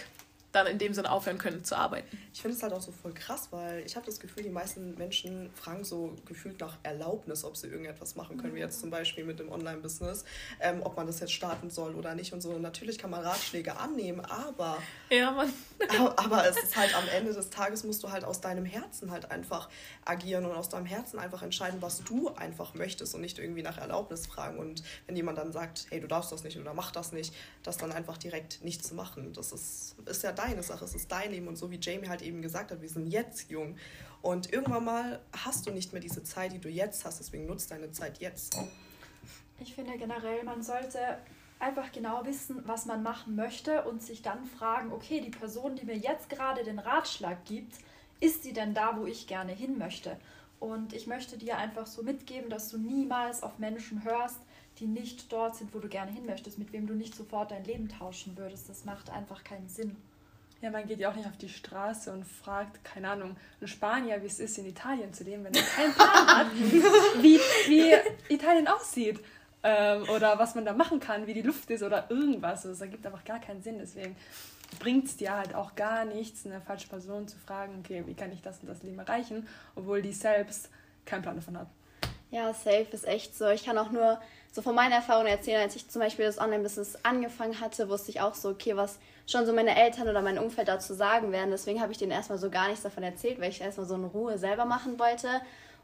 dann 0.51 0.67
in 0.67 0.77
dem 0.77 0.93
Sinne 0.93 1.11
aufhören 1.11 1.37
können 1.37 1.63
zu 1.63 1.77
arbeiten. 1.77 2.17
Ich 2.33 2.41
finde 2.41 2.57
es 2.57 2.63
halt 2.63 2.73
auch 2.73 2.81
so 2.81 2.91
voll 2.91 3.13
krass, 3.13 3.47
weil 3.51 3.83
ich 3.85 3.95
habe 3.95 4.05
das 4.05 4.19
Gefühl, 4.19 4.43
die 4.43 4.49
meisten 4.49 4.95
Menschen 4.97 5.49
fragen 5.53 5.83
so 5.83 6.15
gefühlt 6.25 6.59
nach 6.59 6.77
Erlaubnis, 6.83 7.43
ob 7.43 7.55
sie 7.55 7.67
irgendetwas 7.67 8.15
machen 8.15 8.37
können, 8.37 8.55
wie 8.55 8.59
jetzt 8.59 8.79
zum 8.79 8.89
Beispiel 8.89 9.23
mit 9.23 9.39
dem 9.39 9.51
Online-Business, 9.51 10.25
ähm, 10.59 10.81
ob 10.83 10.97
man 10.97 11.07
das 11.07 11.19
jetzt 11.19 11.33
starten 11.33 11.69
soll 11.69 11.95
oder 11.95 12.15
nicht 12.15 12.33
und 12.33 12.41
so. 12.41 12.49
Und 12.51 12.61
natürlich 12.61 12.97
kann 12.97 13.09
man 13.09 13.21
Ratschläge 13.21 13.77
annehmen, 13.77 14.21
aber, 14.21 14.77
ja, 15.09 15.31
man. 15.31 15.51
aber, 15.99 16.19
aber 16.19 16.49
es 16.49 16.57
ist 16.57 16.75
halt 16.75 16.95
am 16.95 17.07
Ende 17.15 17.33
des 17.33 17.49
Tages 17.49 17.83
musst 17.83 18.03
du 18.03 18.11
halt 18.11 18.23
aus 18.23 18.41
deinem 18.41 18.65
Herzen 18.65 19.11
halt 19.11 19.31
einfach 19.31 19.69
agieren 20.05 20.45
und 20.45 20.51
aus 20.51 20.69
deinem 20.69 20.85
Herzen 20.85 21.19
einfach 21.19 21.43
entscheiden, 21.43 21.81
was 21.81 22.03
du 22.03 22.29
einfach 22.29 22.73
möchtest 22.73 23.15
und 23.15 23.21
nicht 23.21 23.39
irgendwie 23.39 23.63
nach 23.63 23.77
Erlaubnis 23.77 24.27
fragen. 24.27 24.59
Und 24.59 24.83
wenn 25.07 25.15
jemand 25.15 25.37
dann 25.37 25.51
sagt, 25.51 25.87
hey, 25.89 26.01
du 26.01 26.07
darfst 26.07 26.31
das 26.31 26.43
nicht 26.43 26.57
oder 26.57 26.73
mach 26.73 26.91
das 26.91 27.11
nicht, 27.11 27.33
das 27.63 27.77
dann 27.77 27.91
einfach 27.91 28.17
direkt 28.17 28.63
nicht 28.63 28.85
zu 28.85 28.95
machen. 28.95 29.33
Das 29.33 29.51
ist, 29.51 29.95
ist 30.05 30.23
ja 30.23 30.31
deine 30.41 30.63
Sache, 30.63 30.85
es 30.85 30.95
ist 30.95 31.11
dein 31.11 31.31
Leben 31.31 31.47
und 31.47 31.55
so 31.55 31.71
wie 31.71 31.79
Jamie 31.81 32.07
halt 32.07 32.21
eben 32.21 32.41
gesagt 32.41 32.71
hat, 32.71 32.81
wir 32.81 32.89
sind 32.89 33.07
jetzt 33.07 33.49
jung 33.49 33.75
und 34.21 34.51
irgendwann 34.51 34.85
mal 34.85 35.21
hast 35.33 35.67
du 35.67 35.71
nicht 35.71 35.93
mehr 35.93 36.01
diese 36.01 36.23
Zeit, 36.23 36.53
die 36.53 36.59
du 36.59 36.69
jetzt 36.69 37.05
hast, 37.05 37.19
deswegen 37.19 37.45
nutzt 37.45 37.71
deine 37.71 37.91
Zeit 37.91 38.19
jetzt. 38.19 38.57
Ich 39.59 39.75
finde 39.75 39.97
generell, 39.97 40.43
man 40.43 40.63
sollte 40.63 41.19
einfach 41.59 41.91
genau 41.91 42.25
wissen, 42.25 42.63
was 42.65 42.85
man 42.85 43.03
machen 43.03 43.35
möchte 43.35 43.83
und 43.83 44.01
sich 44.01 44.21
dann 44.21 44.45
fragen, 44.45 44.91
okay, 44.91 45.21
die 45.21 45.29
Person, 45.29 45.75
die 45.75 45.85
mir 45.85 45.97
jetzt 45.97 46.29
gerade 46.29 46.63
den 46.63 46.79
Ratschlag 46.79 47.45
gibt, 47.45 47.75
ist 48.19 48.43
sie 48.43 48.53
denn 48.53 48.73
da, 48.73 48.97
wo 48.97 49.05
ich 49.05 49.27
gerne 49.27 49.51
hin 49.51 49.77
möchte? 49.77 50.17
Und 50.59 50.93
ich 50.93 51.07
möchte 51.07 51.37
dir 51.37 51.57
einfach 51.57 51.87
so 51.87 52.03
mitgeben, 52.03 52.49
dass 52.49 52.69
du 52.69 52.77
niemals 52.77 53.41
auf 53.41 53.57
Menschen 53.57 54.03
hörst, 54.03 54.39
die 54.79 54.87
nicht 54.87 55.31
dort 55.31 55.55
sind, 55.55 55.73
wo 55.73 55.79
du 55.79 55.87
gerne 55.87 56.11
hin 56.11 56.25
möchtest, 56.25 56.57
mit 56.57 56.71
wem 56.71 56.87
du 56.87 56.93
nicht 56.93 57.15
sofort 57.15 57.51
dein 57.51 57.63
Leben 57.63 57.89
tauschen 57.89 58.37
würdest. 58.37 58.69
Das 58.69 58.85
macht 58.85 59.09
einfach 59.09 59.43
keinen 59.43 59.69
Sinn. 59.69 59.95
Ja, 60.61 60.69
man 60.69 60.87
geht 60.87 60.99
ja 60.99 61.09
auch 61.09 61.15
nicht 61.15 61.27
auf 61.27 61.37
die 61.37 61.49
Straße 61.49 62.11
und 62.11 62.23
fragt, 62.23 62.83
keine 62.83 63.09
Ahnung, 63.09 63.35
einen 63.59 63.67
Spanier, 63.67 64.21
wie 64.21 64.27
es 64.27 64.39
ist, 64.39 64.59
in 64.59 64.67
Italien 64.67 65.11
zu 65.11 65.23
leben, 65.23 65.43
wenn 65.43 65.53
er 65.55 65.63
keinen 65.63 65.93
Plan 65.93 66.27
hat, 66.27 66.47
wie, 67.21 67.39
wie 67.67 67.93
Italien 68.33 68.67
aussieht. 68.67 69.19
Ähm, 69.63 70.07
oder 70.09 70.37
was 70.39 70.55
man 70.55 70.65
da 70.65 70.73
machen 70.73 70.99
kann, 70.99 71.27
wie 71.27 71.33
die 71.33 71.41
Luft 71.41 71.69
ist 71.71 71.83
oder 71.83 72.09
irgendwas. 72.09 72.65
Also, 72.65 72.69
das 72.69 72.81
ergibt 72.81 73.05
einfach 73.05 73.25
gar 73.25 73.39
keinen 73.39 73.61
Sinn. 73.61 73.77
Deswegen 73.79 74.15
bringt 74.79 75.05
es 75.05 75.17
dir 75.17 75.35
halt 75.35 75.55
auch 75.55 75.75
gar 75.75 76.05
nichts, 76.05 76.45
eine 76.45 76.61
falsche 76.61 76.87
Person 76.87 77.27
zu 77.27 77.37
fragen, 77.37 77.79
okay, 77.79 78.03
wie 78.05 78.13
kann 78.13 78.31
ich 78.31 78.41
das 78.41 78.59
und 78.59 78.67
das 78.67 78.83
Leben 78.83 78.99
erreichen, 78.99 79.47
obwohl 79.75 80.01
die 80.01 80.13
selbst 80.13 80.69
keinen 81.05 81.21
Plan 81.21 81.35
davon 81.35 81.57
hat. 81.57 81.67
Ja, 82.31 82.53
safe 82.53 82.87
ist 82.93 83.05
echt 83.05 83.37
so. 83.37 83.49
Ich 83.49 83.65
kann 83.65 83.77
auch 83.77 83.91
nur 83.91 84.17
so 84.53 84.61
von 84.61 84.73
meiner 84.73 84.95
Erfahrung 84.95 85.27
erzählen, 85.27 85.61
als 85.61 85.75
ich 85.75 85.89
zum 85.89 86.01
Beispiel 86.01 86.25
das 86.25 86.39
Online-Business 86.39 86.99
angefangen 87.03 87.59
hatte, 87.59 87.89
wusste 87.89 88.09
ich 88.09 88.21
auch 88.21 88.35
so, 88.35 88.49
okay, 88.49 88.77
was 88.77 88.99
schon 89.27 89.45
so 89.45 89.51
meine 89.51 89.75
Eltern 89.75 90.07
oder 90.07 90.21
mein 90.21 90.39
Umfeld 90.39 90.69
dazu 90.69 90.93
sagen 90.93 91.33
werden. 91.33 91.51
Deswegen 91.51 91.81
habe 91.81 91.91
ich 91.91 91.97
denen 91.97 92.11
erstmal 92.11 92.37
so 92.37 92.49
gar 92.49 92.67
nichts 92.69 92.83
davon 92.83 93.03
erzählt, 93.03 93.41
weil 93.41 93.49
ich 93.49 93.59
erstmal 93.59 93.85
so 93.85 93.95
in 93.95 94.05
Ruhe 94.05 94.37
selber 94.37 94.63
machen 94.63 94.97
wollte. 94.97 95.27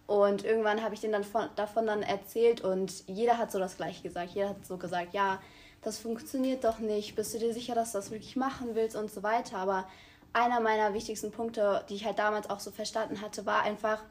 Und 0.05 0.45
irgendwann 0.45 0.81
habe 0.81 0.95
ich 0.95 1.01
denen 1.01 1.13
dann 1.13 1.25
von, 1.25 1.49
davon 1.57 1.85
dann 1.85 2.01
erzählt 2.01 2.61
und 2.61 3.03
jeder 3.07 3.37
hat 3.37 3.51
so 3.51 3.59
das 3.59 3.75
Gleiche 3.75 4.03
gesagt. 4.03 4.29
Jeder 4.31 4.49
hat 4.49 4.65
so 4.65 4.77
gesagt, 4.77 5.13
ja, 5.13 5.41
das 5.81 5.99
funktioniert 5.99 6.63
doch 6.63 6.79
nicht, 6.79 7.15
bist 7.15 7.33
du 7.33 7.39
dir 7.39 7.53
sicher, 7.53 7.75
dass 7.75 7.91
du 7.91 7.97
das 7.97 8.09
wirklich 8.09 8.37
machen 8.37 8.69
willst 8.73 8.95
und 8.95 9.11
so 9.11 9.21
weiter. 9.21 9.57
Aber 9.57 9.85
einer 10.31 10.61
meiner 10.61 10.93
wichtigsten 10.93 11.31
Punkte, 11.31 11.83
die 11.89 11.95
ich 11.95 12.05
halt 12.05 12.19
damals 12.19 12.49
auch 12.49 12.61
so 12.61 12.71
verstanden 12.71 13.21
hatte, 13.21 13.45
war 13.45 13.63
einfach, 13.63 14.01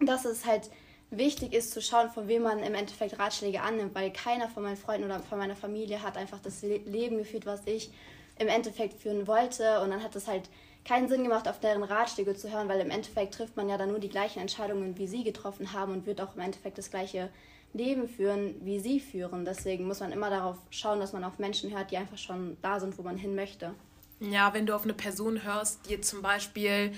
dass 0.00 0.24
es 0.24 0.44
halt 0.46 0.68
wichtig 1.10 1.52
ist 1.52 1.72
zu 1.72 1.82
schauen, 1.82 2.10
von 2.10 2.28
wem 2.28 2.42
man 2.42 2.60
im 2.60 2.74
Endeffekt 2.74 3.18
Ratschläge 3.18 3.62
annimmt, 3.62 3.94
weil 3.94 4.12
keiner 4.12 4.48
von 4.48 4.62
meinen 4.62 4.76
Freunden 4.76 5.04
oder 5.04 5.20
von 5.20 5.38
meiner 5.38 5.56
Familie 5.56 6.02
hat 6.02 6.16
einfach 6.16 6.38
das 6.40 6.62
Leben 6.62 7.18
geführt, 7.18 7.46
was 7.46 7.62
ich 7.66 7.90
im 8.38 8.48
Endeffekt 8.48 9.00
führen 9.00 9.26
wollte. 9.26 9.80
Und 9.80 9.90
dann 9.90 10.02
hat 10.02 10.16
es 10.16 10.26
halt 10.26 10.48
keinen 10.84 11.08
Sinn 11.08 11.24
gemacht, 11.24 11.48
auf 11.48 11.60
deren 11.60 11.82
Ratschläge 11.82 12.34
zu 12.36 12.50
hören, 12.50 12.68
weil 12.68 12.80
im 12.80 12.90
Endeffekt 12.90 13.34
trifft 13.34 13.56
man 13.56 13.68
ja 13.68 13.76
dann 13.76 13.90
nur 13.90 13.98
die 13.98 14.08
gleichen 14.08 14.40
Entscheidungen, 14.40 14.96
wie 14.98 15.06
sie 15.06 15.24
getroffen 15.24 15.72
haben 15.72 15.92
und 15.92 16.06
wird 16.06 16.20
auch 16.20 16.34
im 16.34 16.40
Endeffekt 16.40 16.78
das 16.78 16.90
gleiche 16.90 17.28
Leben 17.72 18.08
führen, 18.08 18.54
wie 18.64 18.80
sie 18.80 18.98
führen. 18.98 19.44
Deswegen 19.44 19.86
muss 19.86 20.00
man 20.00 20.12
immer 20.12 20.30
darauf 20.30 20.56
schauen, 20.70 21.00
dass 21.00 21.12
man 21.12 21.24
auf 21.24 21.38
Menschen 21.38 21.70
hört, 21.70 21.90
die 21.90 21.96
einfach 21.96 22.18
schon 22.18 22.56
da 22.62 22.80
sind, 22.80 22.96
wo 22.98 23.02
man 23.02 23.16
hin 23.16 23.34
möchte. 23.34 23.74
Ja, 24.20 24.52
wenn 24.52 24.66
du 24.66 24.74
auf 24.74 24.84
eine 24.84 24.92
Person 24.92 25.44
hörst, 25.44 25.88
die 25.88 26.00
zum 26.00 26.20
Beispiel 26.22 26.92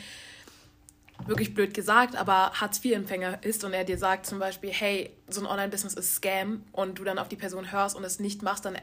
wirklich 1.26 1.54
blöd 1.54 1.74
gesagt, 1.74 2.16
aber 2.16 2.52
Hartz-IV-Empfänger 2.52 3.44
ist 3.44 3.64
und 3.64 3.72
er 3.72 3.84
dir 3.84 3.98
sagt 3.98 4.26
zum 4.26 4.38
Beispiel, 4.38 4.70
hey, 4.70 5.10
so 5.28 5.40
ein 5.40 5.46
Online-Business 5.46 5.94
ist 5.94 6.16
Scam 6.16 6.64
und 6.72 6.98
du 6.98 7.04
dann 7.04 7.18
auf 7.18 7.28
die 7.28 7.36
Person 7.36 7.72
hörst 7.72 7.96
und 7.96 8.04
es 8.04 8.20
nicht 8.20 8.42
machst, 8.42 8.64
dann 8.64 8.76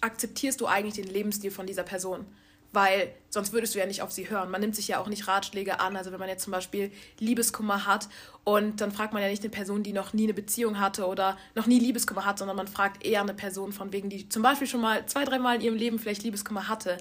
akzeptierst 0.00 0.60
du 0.60 0.66
eigentlich 0.66 0.94
den 0.94 1.12
Lebensstil 1.12 1.50
von 1.50 1.66
dieser 1.66 1.82
Person 1.82 2.26
weil 2.72 3.14
sonst 3.30 3.52
würdest 3.52 3.74
du 3.74 3.78
ja 3.78 3.86
nicht 3.86 4.02
auf 4.02 4.12
sie 4.12 4.28
hören. 4.28 4.50
Man 4.50 4.60
nimmt 4.60 4.76
sich 4.76 4.88
ja 4.88 5.00
auch 5.00 5.08
nicht 5.08 5.26
Ratschläge 5.26 5.80
an. 5.80 5.96
Also 5.96 6.12
wenn 6.12 6.18
man 6.18 6.28
jetzt 6.28 6.44
zum 6.44 6.52
Beispiel 6.52 6.92
Liebeskummer 7.18 7.86
hat 7.86 8.08
und 8.44 8.80
dann 8.80 8.92
fragt 8.92 9.12
man 9.12 9.22
ja 9.22 9.28
nicht 9.28 9.42
eine 9.42 9.50
Person, 9.50 9.82
die 9.82 9.92
noch 9.92 10.12
nie 10.12 10.24
eine 10.24 10.34
Beziehung 10.34 10.78
hatte 10.78 11.06
oder 11.06 11.38
noch 11.54 11.66
nie 11.66 11.78
Liebeskummer 11.78 12.24
hat, 12.24 12.38
sondern 12.38 12.56
man 12.56 12.68
fragt 12.68 13.04
eher 13.04 13.22
eine 13.22 13.34
Person 13.34 13.72
von 13.72 13.92
wegen, 13.92 14.10
die 14.10 14.28
zum 14.28 14.42
Beispiel 14.42 14.66
schon 14.66 14.80
mal 14.80 15.06
zwei, 15.06 15.24
dreimal 15.24 15.56
in 15.56 15.62
ihrem 15.62 15.76
Leben 15.76 15.98
vielleicht 15.98 16.22
Liebeskummer 16.22 16.68
hatte. 16.68 16.98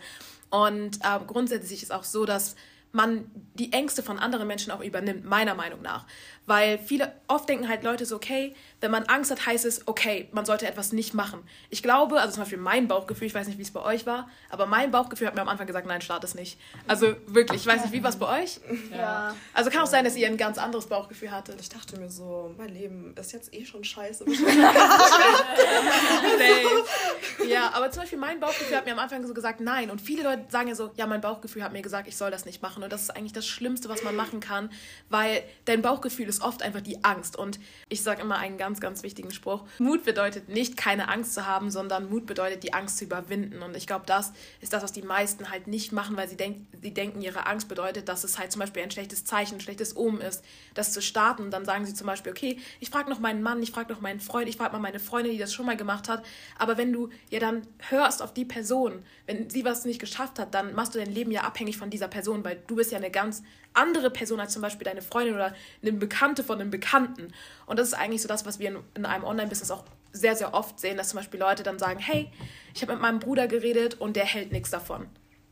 Und 0.49 0.97
äh, 1.03 1.19
grundsätzlich 1.25 1.83
ist 1.83 1.89
es 1.89 1.91
auch 1.91 2.05
so, 2.05 2.25
dass 2.25 2.55
man 2.97 3.31
die 3.53 3.71
Ängste 3.71 4.03
von 4.03 4.19
anderen 4.19 4.47
Menschen 4.47 4.71
auch 4.71 4.81
übernimmt, 4.81 5.23
meiner 5.23 5.55
Meinung 5.55 5.81
nach. 5.81 6.05
Weil 6.45 6.77
viele, 6.79 7.13
oft 7.27 7.47
denken 7.47 7.69
halt 7.69 7.83
Leute 7.83 8.05
so, 8.05 8.17
okay, 8.17 8.55
wenn 8.79 8.91
man 8.91 9.05
Angst 9.05 9.31
hat, 9.31 9.43
heißt 9.45 9.65
es, 9.65 9.87
okay, 9.87 10.29
man 10.31 10.45
sollte 10.45 10.67
etwas 10.67 10.93
nicht 10.93 11.15
machen. 11.15 11.41
Ich 11.69 11.81
glaube, 11.81 12.21
also 12.21 12.33
zum 12.33 12.43
Beispiel 12.43 12.59
mein 12.59 12.87
Bauchgefühl, 12.87 13.27
ich 13.27 13.33
weiß 13.33 13.47
nicht, 13.47 13.57
wie 13.57 13.63
es 13.63 13.71
bei 13.71 13.81
euch 13.81 14.05
war, 14.05 14.29
aber 14.49 14.67
mein 14.67 14.91
Bauchgefühl 14.91 15.27
hat 15.27 15.35
mir 15.35 15.41
am 15.41 15.49
Anfang 15.49 15.65
gesagt, 15.65 15.87
nein, 15.87 16.01
start 16.01 16.23
es 16.23 16.35
nicht. 16.35 16.59
Also 16.87 17.15
wirklich, 17.25 17.61
ich 17.61 17.67
weiß 17.67 17.81
nicht, 17.81 17.91
wie 17.91 18.03
war 18.03 18.11
es 18.11 18.17
bei 18.17 18.43
euch? 18.43 18.59
Ja. 18.91 19.35
Also 19.53 19.71
kann 19.71 19.81
auch 19.81 19.87
sein, 19.87 20.05
dass 20.05 20.15
ihr 20.15 20.27
ein 20.27 20.37
ganz 20.37 20.59
anderes 20.59 20.85
Bauchgefühl 20.85 21.31
hattet. 21.31 21.59
Ich 21.59 21.69
dachte 21.69 21.99
mir 21.99 22.09
so, 22.09 22.53
mein 22.57 22.69
Leben 22.69 23.15
ist 23.19 23.33
jetzt 23.33 23.53
eh 23.53 23.65
schon 23.65 23.83
scheiße. 23.83 24.25
ja, 27.47 27.71
aber 27.73 27.89
zum 27.89 28.03
Beispiel 28.03 28.19
mein 28.19 28.39
Bauchgefühl 28.39 28.77
hat 28.77 28.85
mir 28.85 28.93
am 28.93 28.99
Anfang 28.99 29.25
so 29.25 29.33
gesagt, 29.33 29.59
nein. 29.59 29.89
Und 29.89 30.01
viele 30.01 30.21
Leute 30.21 30.45
sagen 30.49 30.67
ja 30.67 30.75
so, 30.75 30.91
ja, 30.95 31.07
mein 31.07 31.21
Bauchgefühl 31.21 31.63
hat 31.63 31.73
mir 31.73 31.81
gesagt, 31.81 32.07
ich 32.07 32.15
soll 32.15 32.29
das 32.29 32.45
nicht 32.45 32.61
machen. 32.61 32.83
Und 32.83 32.93
das 32.93 33.01
ist 33.01 33.09
eigentlich 33.09 33.33
das 33.33 33.47
Schlimmste, 33.47 33.89
was 33.89 34.03
man 34.03 34.15
machen 34.15 34.39
kann, 34.39 34.69
weil 35.09 35.41
dein 35.65 35.81
Bauchgefühl 35.81 36.27
ist 36.27 36.43
oft 36.43 36.61
einfach 36.61 36.81
die 36.81 37.03
Angst. 37.03 37.35
Und 37.35 37.59
ich 37.89 38.03
sage 38.03 38.21
immer 38.21 38.37
einen 38.37 38.57
ganz, 38.57 38.66
ganz 38.75 39.03
wichtigen 39.03 39.31
Spruch. 39.31 39.65
Mut 39.79 40.03
bedeutet 40.03 40.49
nicht, 40.49 40.77
keine 40.77 41.09
Angst 41.09 41.33
zu 41.33 41.45
haben, 41.45 41.71
sondern 41.71 42.09
Mut 42.09 42.25
bedeutet, 42.25 42.63
die 42.63 42.73
Angst 42.73 42.97
zu 42.97 43.05
überwinden. 43.05 43.61
Und 43.61 43.75
ich 43.75 43.87
glaube, 43.87 44.05
das 44.05 44.33
ist 44.61 44.73
das, 44.73 44.83
was 44.83 44.91
die 44.91 45.01
meisten 45.01 45.49
halt 45.49 45.67
nicht 45.67 45.91
machen, 45.91 46.17
weil 46.17 46.27
sie, 46.27 46.37
denk 46.37 46.67
sie 46.81 46.93
denken, 46.93 47.21
ihre 47.21 47.45
Angst 47.47 47.67
bedeutet, 47.67 48.07
dass 48.09 48.23
es 48.23 48.37
halt 48.37 48.51
zum 48.51 48.59
Beispiel 48.59 48.83
ein 48.83 48.91
schlechtes 48.91 49.25
Zeichen, 49.25 49.55
ein 49.55 49.61
schlechtes 49.61 49.95
Omen 49.95 50.21
ist, 50.21 50.43
das 50.73 50.93
zu 50.93 51.01
starten. 51.01 51.43
Und 51.43 51.51
dann 51.51 51.65
sagen 51.65 51.85
sie 51.85 51.93
zum 51.93 52.07
Beispiel, 52.07 52.31
okay, 52.31 52.59
ich 52.79 52.89
frage 52.89 53.09
noch 53.09 53.19
meinen 53.19 53.41
Mann, 53.41 53.61
ich 53.61 53.71
frage 53.71 53.91
noch 53.91 54.01
meinen 54.01 54.19
Freund, 54.19 54.49
ich 54.49 54.57
frage 54.57 54.73
mal 54.73 54.79
meine 54.79 54.99
Freundin, 54.99 55.33
die 55.33 55.39
das 55.39 55.53
schon 55.53 55.65
mal 55.65 55.77
gemacht 55.77 56.09
hat. 56.09 56.23
Aber 56.57 56.77
wenn 56.77 56.91
du 56.93 57.09
ja 57.29 57.39
dann 57.39 57.65
hörst 57.89 58.21
auf 58.21 58.33
die 58.33 58.45
Person, 58.45 59.03
wenn 59.25 59.49
sie 59.49 59.65
was 59.65 59.85
nicht 59.85 59.99
geschafft 59.99 60.39
hat, 60.39 60.53
dann 60.53 60.73
machst 60.73 60.95
du 60.95 60.99
dein 60.99 61.11
Leben 61.11 61.31
ja 61.31 61.41
abhängig 61.41 61.77
von 61.77 61.89
dieser 61.89 62.07
Person, 62.07 62.43
weil 62.43 62.61
du 62.67 62.75
bist 62.75 62.91
ja 62.91 62.97
eine 62.97 63.11
ganz 63.11 63.43
andere 63.77 64.09
Person 64.09 64.39
als 64.39 64.53
zum 64.53 64.61
Beispiel 64.61 64.85
deine 64.85 65.01
Freundin 65.01 65.35
oder 65.35 65.53
eine 65.81 65.93
Bekannte 65.93 66.43
von 66.43 66.59
einem 66.59 66.71
Bekannten. 66.71 67.31
Und 67.65 67.77
das 67.77 67.89
ist 67.89 67.93
eigentlich 67.93 68.21
so 68.21 68.27
das, 68.27 68.45
was 68.45 68.56
wir 68.59 68.69
in, 68.69 68.77
in 68.95 69.05
einem 69.05 69.23
Online-Business 69.23 69.71
auch 69.71 69.83
sehr, 70.11 70.35
sehr 70.35 70.53
oft 70.53 70.79
sehen, 70.79 70.97
dass 70.97 71.09
zum 71.09 71.17
Beispiel 71.17 71.39
Leute 71.39 71.63
dann 71.63 71.79
sagen, 71.79 71.99
hey, 71.99 72.29
ich 72.73 72.81
habe 72.81 72.93
mit 72.93 73.01
meinem 73.01 73.19
Bruder 73.19 73.47
geredet 73.47 73.95
und 73.99 74.15
der 74.15 74.25
hält 74.25 74.51
nichts 74.51 74.69
davon. 74.69 75.07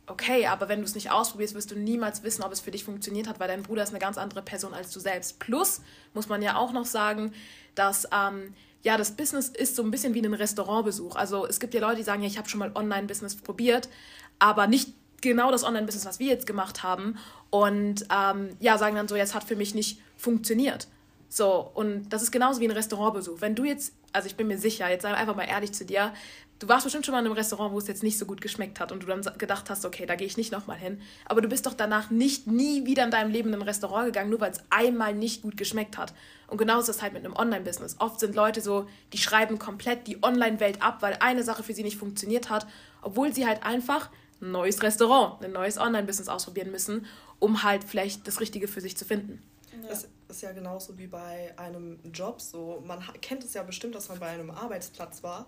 Okay, 0.07 0.45
aber 0.45 0.69
wenn 0.69 0.79
du 0.79 0.85
es 0.85 0.93
nicht 0.93 1.09
ausprobierst, 1.09 1.55
wirst 1.55 1.71
du 1.71 1.75
niemals 1.75 2.21
wissen, 2.23 2.43
ob 2.43 2.51
es 2.51 2.59
für 2.59 2.69
dich 2.69 2.83
funktioniert 2.83 3.27
hat, 3.27 3.39
weil 3.39 3.47
dein 3.47 3.63
Bruder 3.63 3.83
ist 3.83 3.89
eine 3.89 3.99
ganz 3.99 4.17
andere 4.17 4.43
Person 4.43 4.73
als 4.73 4.91
du 4.91 4.99
selbst. 4.99 5.39
Plus 5.39 5.81
muss 6.13 6.29
man 6.29 6.43
ja 6.43 6.57
auch 6.57 6.71
noch 6.71 6.85
sagen, 6.85 7.33
dass 7.73 8.07
ähm, 8.11 8.53
ja, 8.83 8.97
das 8.97 9.11
Business 9.11 9.49
ist 9.49 9.75
so 9.75 9.81
ein 9.81 9.89
bisschen 9.89 10.13
wie 10.13 10.21
ein 10.21 10.33
Restaurantbesuch. 10.33 11.15
Also 11.15 11.47
es 11.47 11.59
gibt 11.59 11.73
ja 11.73 11.81
Leute, 11.81 11.97
die 11.97 12.03
sagen, 12.03 12.21
ja, 12.21 12.27
ich 12.27 12.37
habe 12.37 12.47
schon 12.47 12.59
mal 12.59 12.71
Online-Business 12.75 13.35
probiert, 13.37 13.89
aber 14.37 14.67
nicht 14.67 14.93
genau 15.21 15.51
das 15.51 15.63
Online-Business, 15.63 16.05
was 16.05 16.19
wir 16.19 16.27
jetzt 16.27 16.45
gemacht 16.45 16.83
haben. 16.83 17.17
Und 17.49 18.05
ähm, 18.15 18.49
ja, 18.59 18.77
sagen 18.77 18.95
dann 18.95 19.07
so, 19.07 19.15
jetzt 19.15 19.33
hat 19.33 19.43
für 19.43 19.55
mich 19.55 19.73
nicht 19.73 19.99
funktioniert. 20.17 20.87
So, 21.29 21.71
und 21.73 22.09
das 22.09 22.21
ist 22.21 22.31
genauso 22.31 22.61
wie 22.61 22.65
ein 22.65 22.71
Restaurantbesuch. 22.71 23.41
Wenn 23.41 23.55
du 23.55 23.65
jetzt, 23.65 23.93
also 24.13 24.27
ich 24.27 24.35
bin 24.35 24.47
mir 24.47 24.57
sicher, 24.57 24.89
jetzt 24.89 25.01
sei 25.01 25.13
einfach 25.13 25.35
mal 25.35 25.43
ehrlich 25.43 25.73
zu 25.73 25.85
dir, 25.85 26.13
du 26.59 26.67
warst 26.67 26.85
bestimmt 26.85 27.05
schon 27.05 27.13
mal 27.13 27.19
in 27.19 27.25
einem 27.25 27.35
Restaurant, 27.35 27.73
wo 27.73 27.77
es 27.77 27.87
jetzt 27.87 28.03
nicht 28.03 28.17
so 28.17 28.25
gut 28.25 28.41
geschmeckt 28.41 28.79
hat 28.79 28.91
und 28.91 29.03
du 29.03 29.07
dann 29.07 29.21
gedacht 29.37 29.69
hast, 29.69 29.85
okay, 29.85 30.05
da 30.05 30.15
gehe 30.15 30.27
ich 30.27 30.37
nicht 30.37 30.51
nochmal 30.51 30.77
hin. 30.77 31.01
Aber 31.25 31.41
du 31.41 31.47
bist 31.47 31.65
doch 31.65 31.73
danach 31.73 32.09
nicht 32.09 32.47
nie 32.47 32.85
wieder 32.85 33.03
in 33.03 33.11
deinem 33.11 33.31
Leben 33.31 33.49
in 33.49 33.55
ein 33.55 33.61
Restaurant 33.61 34.05
gegangen, 34.05 34.29
nur 34.29 34.39
weil 34.39 34.51
es 34.51 34.63
einmal 34.69 35.13
nicht 35.13 35.41
gut 35.41 35.57
geschmeckt 35.57 35.97
hat. 35.97 36.13
Und 36.47 36.57
genauso 36.57 36.91
ist 36.91 36.97
es 36.97 37.01
halt 37.01 37.13
mit 37.13 37.25
einem 37.25 37.35
Online-Business. 37.35 37.97
Oft 37.99 38.19
sind 38.19 38.35
Leute 38.35 38.61
so, 38.61 38.87
die 39.11 39.17
schreiben 39.17 39.59
komplett 39.59 40.07
die 40.07 40.23
Online-Welt 40.23 40.81
ab, 40.81 41.01
weil 41.01 41.17
eine 41.19 41.43
Sache 41.43 41.63
für 41.63 41.73
sie 41.73 41.83
nicht 41.83 41.97
funktioniert 41.97 42.49
hat, 42.49 42.67
obwohl 43.01 43.33
sie 43.33 43.45
halt 43.45 43.63
einfach 43.63 44.09
ein 44.41 44.51
neues 44.51 44.81
Restaurant, 44.83 45.43
ein 45.43 45.51
neues 45.51 45.77
Online-Business 45.77 46.29
ausprobieren 46.29 46.71
müssen, 46.71 47.05
um 47.39 47.63
halt 47.63 47.83
vielleicht 47.83 48.27
das 48.27 48.39
Richtige 48.39 48.67
für 48.67 48.81
sich 48.81 48.95
zu 48.95 49.05
finden. 49.05 49.41
Ja. 49.71 49.89
Das 49.89 50.07
ist 50.27 50.41
ja 50.41 50.51
genauso 50.51 50.97
wie 50.97 51.07
bei 51.07 51.53
einem 51.57 51.99
Job 52.11 52.41
so. 52.41 52.83
Man 52.85 53.03
kennt 53.21 53.43
es 53.43 53.53
ja 53.53 53.63
bestimmt, 53.63 53.95
dass 53.95 54.09
man 54.09 54.19
bei 54.19 54.27
einem 54.27 54.51
Arbeitsplatz 54.51 55.23
war 55.23 55.45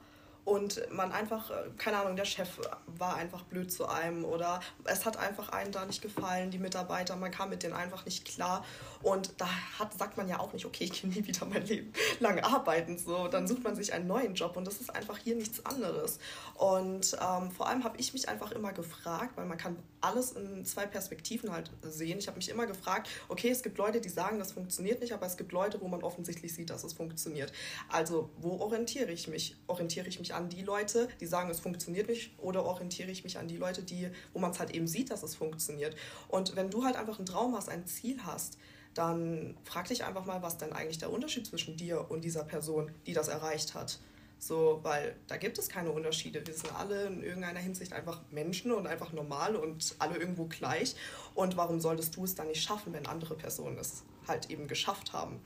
und 0.48 0.82
man 0.94 1.12
einfach, 1.12 1.52
äh, 1.52 1.70
keine 1.78 1.98
Ahnung, 1.98 2.16
der 2.16 2.24
Chef 2.24 2.48
war 2.86 3.18
einfach 3.18 3.44
blöd 3.44 3.70
zu 3.70 3.86
einem 3.86 4.24
oder 4.24 4.62
es 4.86 5.06
hat 5.06 5.18
einfach 5.18 5.50
einem 5.50 5.74
da 5.74 5.86
nicht 5.86 6.02
gefallen, 6.02 6.52
die 6.52 6.58
Mitarbeiter, 6.58 7.18
man 7.18 7.32
kam 7.32 7.50
mit 7.50 7.64
denen 7.64 7.74
einfach 7.74 8.06
nicht 8.06 8.24
klar 8.24 8.64
und 9.02 9.34
da 9.42 9.50
hat, 9.78 9.98
sagt 10.00 10.16
man 10.16 10.30
ja 10.30 10.40
auch 10.40 10.54
nicht, 10.54 10.66
okay, 10.66 10.86
ich 10.86 11.02
gehe 11.02 11.12
nie 11.12 11.28
wieder 11.28 11.46
mein 11.46 11.66
Leben 11.66 11.92
lang 12.22 12.40
arbeiten, 12.40 12.98
so, 12.98 13.28
dann 13.28 13.46
sucht 13.46 13.66
man 13.66 13.76
sich 13.76 13.92
einen 13.92 14.08
neuen 14.08 14.36
Job 14.36 14.56
und 14.56 14.66
das 14.66 14.80
ist 14.80 14.96
einfach 14.96 15.18
hier 15.18 15.36
nichts 15.36 15.66
anderes 15.66 16.18
und 16.56 17.18
ähm, 17.22 17.52
vor 17.52 17.68
allem 17.68 17.84
habe 17.84 17.98
ich 17.98 18.14
mich 18.14 18.30
einfach 18.30 18.54
immer 18.54 18.72
gefragt, 18.72 19.36
weil 19.36 19.48
man 19.48 19.58
kann 19.58 19.76
alles 20.02 20.32
in 20.34 20.66
zwei 20.66 20.86
Perspektiven 20.86 21.52
halt 21.52 21.72
sehen, 21.82 22.20
ich 22.20 22.28
habe 22.28 22.38
mich 22.38 22.50
immer 22.50 22.66
gefragt, 22.66 23.10
okay, 23.30 23.50
es 23.50 23.64
gibt 23.64 23.78
Leute, 23.78 24.00
die 24.00 24.10
sagen, 24.10 24.40
das 24.40 24.52
funktioniert 24.52 25.02
nicht, 25.02 25.14
aber 25.14 25.26
es 25.26 25.38
gibt 25.38 25.52
Leute, 25.52 25.82
wo 25.82 25.88
man 25.88 26.04
offensichtlich 26.04 26.54
sieht, 26.54 26.70
dass 26.70 26.84
es 26.84 26.94
funktioniert, 26.94 27.52
also 27.90 28.30
wo 28.38 28.60
orientiere 28.60 29.12
ich 29.12 29.28
mich? 29.28 29.56
Orientiere 29.68 30.08
ich 30.08 30.20
mich 30.20 30.34
an 30.34 30.50
die 30.50 30.62
Leute, 30.62 31.08
die 31.20 31.26
sagen, 31.26 31.50
es 31.50 31.60
funktioniert 31.60 32.08
nicht, 32.08 32.38
oder 32.40 32.66
orientiere 32.66 33.10
ich 33.12 33.24
mich 33.24 33.38
an 33.38 33.48
die 33.48 33.58
Leute, 33.58 33.84
die, 33.84 34.10
wo 34.34 34.40
man 34.40 34.52
es 34.52 34.60
halt 34.60 34.72
eben 34.72 34.88
sieht, 34.88 35.12
dass 35.12 35.24
es 35.24 35.36
funktioniert. 35.36 35.96
Und 36.28 36.56
wenn 36.56 36.70
du 36.70 36.84
halt 36.84 36.96
einfach 36.96 37.18
einen 37.18 37.26
Traum 37.26 37.56
hast, 37.56 37.70
ein 37.70 37.86
Ziel 37.88 38.20
hast, 38.24 38.58
dann 38.94 39.56
frag 39.64 39.88
dich 39.88 40.04
einfach 40.04 40.26
mal, 40.26 40.42
was 40.42 40.58
denn 40.58 40.74
eigentlich 40.74 40.98
der 40.98 41.12
Unterschied 41.12 41.46
zwischen 41.46 41.78
dir 41.78 42.10
und 42.10 42.24
dieser 42.24 42.44
Person, 42.44 42.92
die 43.06 43.14
das 43.14 43.28
erreicht 43.28 43.76
hat. 43.76 44.00
So, 44.40 44.80
weil 44.84 45.16
da 45.28 45.38
gibt 45.38 45.58
es 45.58 45.68
keine 45.68 45.92
Unterschiede. 45.92 46.46
Wir 46.46 46.54
sind 46.54 46.74
alle 46.76 47.06
in 47.06 47.24
irgendeiner 47.24 47.60
Hinsicht 47.60 47.94
einfach 47.94 48.22
Menschen 48.32 48.72
und 48.72 48.86
einfach 48.86 49.12
normal 49.12 49.56
und 49.56 49.96
alle 50.00 50.18
irgendwo 50.18 50.46
gleich. 50.46 50.96
Und 51.34 51.58
warum 51.58 51.80
solltest 51.80 52.16
du 52.16 52.24
es 52.24 52.36
dann 52.36 52.48
nicht 52.48 52.64
schaffen, 52.64 52.94
wenn 52.94 53.08
andere 53.08 53.36
Personen 53.36 53.78
es 53.78 54.04
halt 54.28 54.50
eben 54.50 54.68
geschafft 54.68 55.14
haben. 55.14 55.40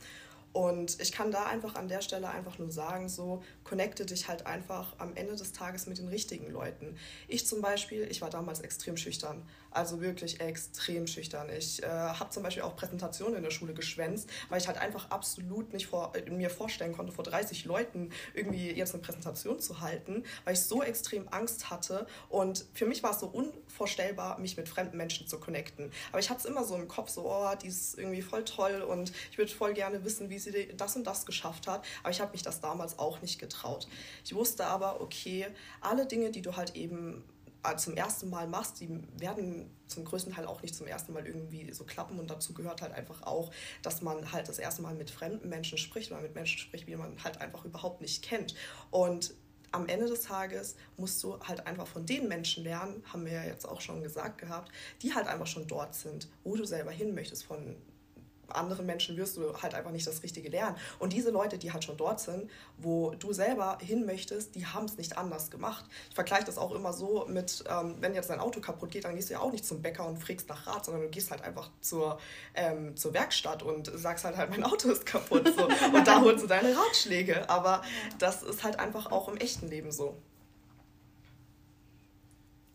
Und 0.53 0.99
ich 0.99 1.11
kann 1.11 1.31
da 1.31 1.45
einfach 1.45 1.75
an 1.75 1.87
der 1.87 2.01
Stelle 2.01 2.29
einfach 2.29 2.59
nur 2.59 2.71
sagen, 2.71 3.07
so 3.07 3.41
connecte 3.63 4.05
dich 4.05 4.27
halt 4.27 4.45
einfach 4.45 4.95
am 4.97 5.15
Ende 5.15 5.35
des 5.35 5.53
Tages 5.53 5.87
mit 5.87 5.97
den 5.97 6.09
richtigen 6.09 6.51
Leuten. 6.51 6.97
Ich 7.27 7.47
zum 7.47 7.61
Beispiel, 7.61 8.07
ich 8.09 8.21
war 8.21 8.29
damals 8.29 8.59
extrem 8.59 8.97
schüchtern. 8.97 9.43
Also 9.73 10.01
wirklich 10.01 10.41
extrem 10.41 11.07
schüchtern. 11.07 11.47
Ich 11.57 11.81
äh, 11.81 11.87
habe 11.87 12.29
zum 12.29 12.43
Beispiel 12.43 12.63
auch 12.63 12.75
Präsentationen 12.75 13.37
in 13.37 13.43
der 13.43 13.51
Schule 13.51 13.73
geschwänzt, 13.73 14.29
weil 14.49 14.59
ich 14.59 14.67
halt 14.67 14.77
einfach 14.77 15.09
absolut 15.11 15.71
nicht 15.71 15.87
vor, 15.87 16.11
äh, 16.13 16.29
mir 16.29 16.49
vorstellen 16.49 16.91
konnte, 16.91 17.13
vor 17.13 17.23
30 17.23 17.63
Leuten 17.63 18.11
irgendwie 18.33 18.69
jetzt 18.71 18.93
eine 18.93 19.01
Präsentation 19.01 19.61
zu 19.61 19.79
halten, 19.79 20.25
weil 20.43 20.55
ich 20.55 20.61
so 20.61 20.83
extrem 20.83 21.29
Angst 21.29 21.69
hatte. 21.69 22.05
Und 22.27 22.65
für 22.73 22.85
mich 22.85 23.01
war 23.01 23.11
es 23.11 23.21
so 23.21 23.27
unvorstellbar, 23.27 24.39
mich 24.39 24.57
mit 24.57 24.67
fremden 24.67 24.97
Menschen 24.97 25.25
zu 25.25 25.39
connecten. 25.39 25.89
Aber 26.11 26.19
ich 26.19 26.29
hatte 26.29 26.41
es 26.41 26.45
immer 26.45 26.65
so 26.65 26.75
im 26.75 26.89
Kopf, 26.89 27.09
so, 27.09 27.31
oh, 27.31 27.55
die 27.55 27.67
ist 27.67 27.97
irgendwie 27.97 28.21
voll 28.21 28.43
toll 28.43 28.81
und 28.81 29.13
ich 29.31 29.37
würde 29.37 29.53
voll 29.53 29.73
gerne 29.73 30.03
wissen, 30.03 30.29
wie 30.29 30.39
sie 30.41 30.73
das 30.75 30.95
und 30.95 31.05
das 31.05 31.25
geschafft 31.25 31.67
hat. 31.67 31.85
Aber 32.03 32.11
ich 32.11 32.21
habe 32.21 32.31
mich 32.31 32.43
das 32.43 32.61
damals 32.61 32.99
auch 32.99 33.21
nicht 33.21 33.39
getraut. 33.39 33.87
Ich 34.23 34.35
wusste 34.35 34.65
aber, 34.65 35.01
okay, 35.01 35.47
alle 35.81 36.05
Dinge, 36.05 36.31
die 36.31 36.41
du 36.41 36.55
halt 36.55 36.75
eben 36.75 37.23
äh, 37.63 37.75
zum 37.75 37.95
ersten 37.95 38.29
Mal 38.29 38.47
machst, 38.47 38.79
die 38.79 38.89
werden 39.17 39.69
zum 39.87 40.03
größten 40.05 40.33
Teil 40.33 40.45
auch 40.45 40.61
nicht 40.61 40.75
zum 40.75 40.87
ersten 40.87 41.13
Mal 41.13 41.27
irgendwie 41.27 41.71
so 41.73 41.83
klappen 41.83 42.19
und 42.19 42.29
dazu 42.29 42.53
gehört 42.53 42.81
halt 42.81 42.93
einfach 42.93 43.21
auch, 43.23 43.51
dass 43.83 44.01
man 44.01 44.31
halt 44.31 44.47
das 44.47 44.57
erste 44.57 44.81
Mal 44.81 44.95
mit 44.95 45.11
fremden 45.11 45.49
Menschen 45.49 45.77
spricht 45.77 46.11
oder 46.11 46.21
mit 46.21 46.33
Menschen 46.33 46.57
spricht, 46.59 46.87
die 46.87 46.95
man 46.95 47.23
halt 47.23 47.39
einfach 47.39 47.65
überhaupt 47.65 48.01
nicht 48.01 48.23
kennt. 48.23 48.55
Und 48.89 49.35
am 49.71 49.87
Ende 49.87 50.07
des 50.07 50.21
Tages 50.21 50.75
musst 50.97 51.23
du 51.23 51.39
halt 51.39 51.65
einfach 51.67 51.87
von 51.87 52.05
den 52.05 52.27
Menschen 52.27 52.63
lernen, 52.63 53.03
haben 53.05 53.25
wir 53.25 53.33
ja 53.33 53.43
jetzt 53.43 53.65
auch 53.67 53.79
schon 53.79 54.01
gesagt 54.01 54.39
gehabt, 54.39 54.71
die 55.01 55.13
halt 55.13 55.27
einfach 55.27 55.47
schon 55.47 55.67
dort 55.67 55.95
sind, 55.95 56.27
wo 56.43 56.55
du 56.55 56.65
selber 56.65 56.91
hin 56.91 57.13
möchtest, 57.13 57.45
von 57.45 57.75
anderen 58.55 58.85
Menschen 58.85 59.17
wirst 59.17 59.37
du 59.37 59.53
halt 59.61 59.73
einfach 59.73 59.91
nicht 59.91 60.07
das 60.07 60.23
Richtige 60.23 60.49
lernen. 60.49 60.75
Und 60.99 61.13
diese 61.13 61.31
Leute, 61.31 61.57
die 61.57 61.71
halt 61.71 61.83
schon 61.83 61.97
dort 61.97 62.19
sind, 62.19 62.49
wo 62.77 63.11
du 63.11 63.33
selber 63.33 63.77
hin 63.81 64.05
möchtest, 64.05 64.55
die 64.55 64.65
haben 64.65 64.85
es 64.85 64.97
nicht 64.97 65.17
anders 65.17 65.51
gemacht. 65.51 65.85
Ich 66.09 66.15
vergleiche 66.15 66.45
das 66.45 66.57
auch 66.57 66.71
immer 66.71 66.93
so 66.93 67.25
mit, 67.27 67.63
ähm, 67.69 67.95
wenn 67.99 68.13
jetzt 68.13 68.29
dein 68.29 68.39
Auto 68.39 68.61
kaputt 68.61 68.91
geht, 68.91 69.05
dann 69.05 69.15
gehst 69.15 69.29
du 69.29 69.33
ja 69.33 69.39
auch 69.39 69.51
nicht 69.51 69.65
zum 69.65 69.81
Bäcker 69.81 70.07
und 70.07 70.17
fragst 70.17 70.49
nach 70.49 70.67
Rat, 70.67 70.85
sondern 70.85 71.03
du 71.03 71.09
gehst 71.09 71.31
halt 71.31 71.41
einfach 71.41 71.69
zur, 71.81 72.19
ähm, 72.53 72.95
zur 72.95 73.13
Werkstatt 73.13 73.63
und 73.63 73.91
sagst 73.93 74.25
halt, 74.25 74.37
halt, 74.37 74.49
mein 74.49 74.63
Auto 74.63 74.89
ist 74.89 75.05
kaputt. 75.05 75.51
So. 75.55 75.65
Und 75.65 76.07
da 76.07 76.21
holst 76.21 76.43
du 76.43 76.47
deine 76.47 76.75
Ratschläge. 76.75 77.49
Aber 77.49 77.81
das 78.19 78.43
ist 78.43 78.63
halt 78.63 78.79
einfach 78.79 79.11
auch 79.11 79.29
im 79.29 79.37
echten 79.37 79.67
Leben 79.67 79.91
so. 79.91 80.17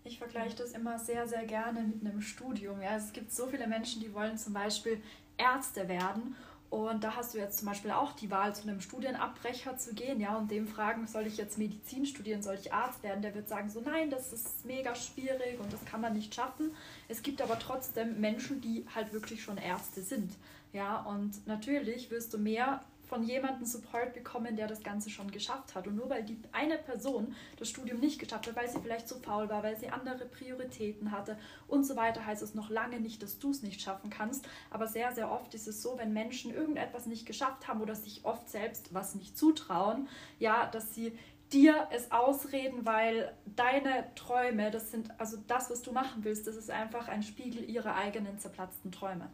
Ich 0.06 0.18
vergleiche 0.18 0.56
das 0.56 0.70
immer 0.70 1.00
sehr, 1.00 1.26
sehr 1.26 1.44
gerne 1.44 1.80
mit 1.80 2.00
einem 2.00 2.20
Studium. 2.20 2.80
Ja, 2.80 2.96
es 2.96 3.12
gibt 3.12 3.32
so 3.32 3.48
viele 3.48 3.66
Menschen, 3.66 4.00
die 4.00 4.14
wollen 4.14 4.38
zum 4.38 4.52
Beispiel 4.52 5.02
Ärzte 5.38 5.88
werden. 5.88 6.36
Und 6.68 7.04
da 7.04 7.14
hast 7.14 7.32
du 7.32 7.38
jetzt 7.38 7.58
zum 7.58 7.68
Beispiel 7.68 7.92
auch 7.92 8.12
die 8.12 8.30
Wahl, 8.30 8.54
zu 8.54 8.62
einem 8.62 8.80
Studienabbrecher 8.80 9.78
zu 9.78 9.94
gehen, 9.94 10.20
ja, 10.20 10.36
und 10.36 10.50
dem 10.50 10.66
fragen, 10.66 11.06
soll 11.06 11.26
ich 11.26 11.36
jetzt 11.36 11.58
Medizin 11.58 12.06
studieren, 12.06 12.42
soll 12.42 12.56
ich 12.60 12.72
Arzt 12.72 13.02
werden? 13.04 13.22
Der 13.22 13.34
wird 13.34 13.48
sagen, 13.48 13.70
so 13.70 13.80
nein, 13.80 14.10
das 14.10 14.32
ist 14.32 14.64
mega 14.64 14.94
schwierig 14.94 15.60
und 15.60 15.72
das 15.72 15.84
kann 15.84 16.00
man 16.00 16.12
nicht 16.12 16.34
schaffen. 16.34 16.72
Es 17.08 17.22
gibt 17.22 17.40
aber 17.40 17.58
trotzdem 17.58 18.20
Menschen, 18.20 18.60
die 18.60 18.84
halt 18.94 19.12
wirklich 19.12 19.44
schon 19.44 19.58
Ärzte 19.58 20.02
sind, 20.02 20.32
ja, 20.72 20.98
und 21.02 21.46
natürlich 21.46 22.10
wirst 22.10 22.34
du 22.34 22.38
mehr 22.38 22.82
von 23.06 23.22
jemandem 23.22 23.64
Support 23.64 24.14
bekommen, 24.14 24.56
der 24.56 24.66
das 24.66 24.82
Ganze 24.82 25.10
schon 25.10 25.30
geschafft 25.30 25.74
hat. 25.74 25.86
Und 25.86 25.96
nur 25.96 26.10
weil 26.10 26.24
die 26.24 26.38
eine 26.52 26.78
Person 26.78 27.34
das 27.58 27.68
Studium 27.68 28.00
nicht 28.00 28.18
geschafft 28.18 28.46
hat, 28.46 28.56
weil 28.56 28.68
sie 28.68 28.80
vielleicht 28.80 29.08
zu 29.08 29.16
faul 29.20 29.48
war, 29.48 29.62
weil 29.62 29.78
sie 29.78 29.88
andere 29.88 30.26
Prioritäten 30.26 31.12
hatte 31.12 31.38
und 31.68 31.84
so 31.84 31.96
weiter, 31.96 32.26
heißt 32.26 32.42
es 32.42 32.54
noch 32.54 32.70
lange 32.70 33.00
nicht, 33.00 33.22
dass 33.22 33.38
du 33.38 33.50
es 33.50 33.62
nicht 33.62 33.80
schaffen 33.80 34.10
kannst. 34.10 34.48
Aber 34.70 34.86
sehr, 34.86 35.12
sehr 35.12 35.30
oft 35.30 35.54
ist 35.54 35.68
es 35.68 35.82
so, 35.82 35.98
wenn 35.98 36.12
Menschen 36.12 36.52
irgendetwas 36.52 37.06
nicht 37.06 37.26
geschafft 37.26 37.68
haben 37.68 37.80
oder 37.80 37.94
sich 37.94 38.24
oft 38.24 38.48
selbst 38.48 38.92
was 38.92 39.14
nicht 39.14 39.38
zutrauen, 39.38 40.08
ja, 40.38 40.66
dass 40.66 40.94
sie 40.94 41.16
dir 41.52 41.86
es 41.92 42.10
ausreden, 42.10 42.84
weil 42.84 43.32
deine 43.54 44.12
Träume, 44.16 44.70
das 44.70 44.90
sind 44.90 45.18
also 45.20 45.36
das, 45.46 45.70
was 45.70 45.82
du 45.82 45.92
machen 45.92 46.24
willst, 46.24 46.46
das 46.46 46.56
ist 46.56 46.70
einfach 46.70 47.08
ein 47.08 47.22
Spiegel 47.22 47.68
ihrer 47.68 47.94
eigenen 47.94 48.38
zerplatzten 48.38 48.90
Träume. 48.90 49.30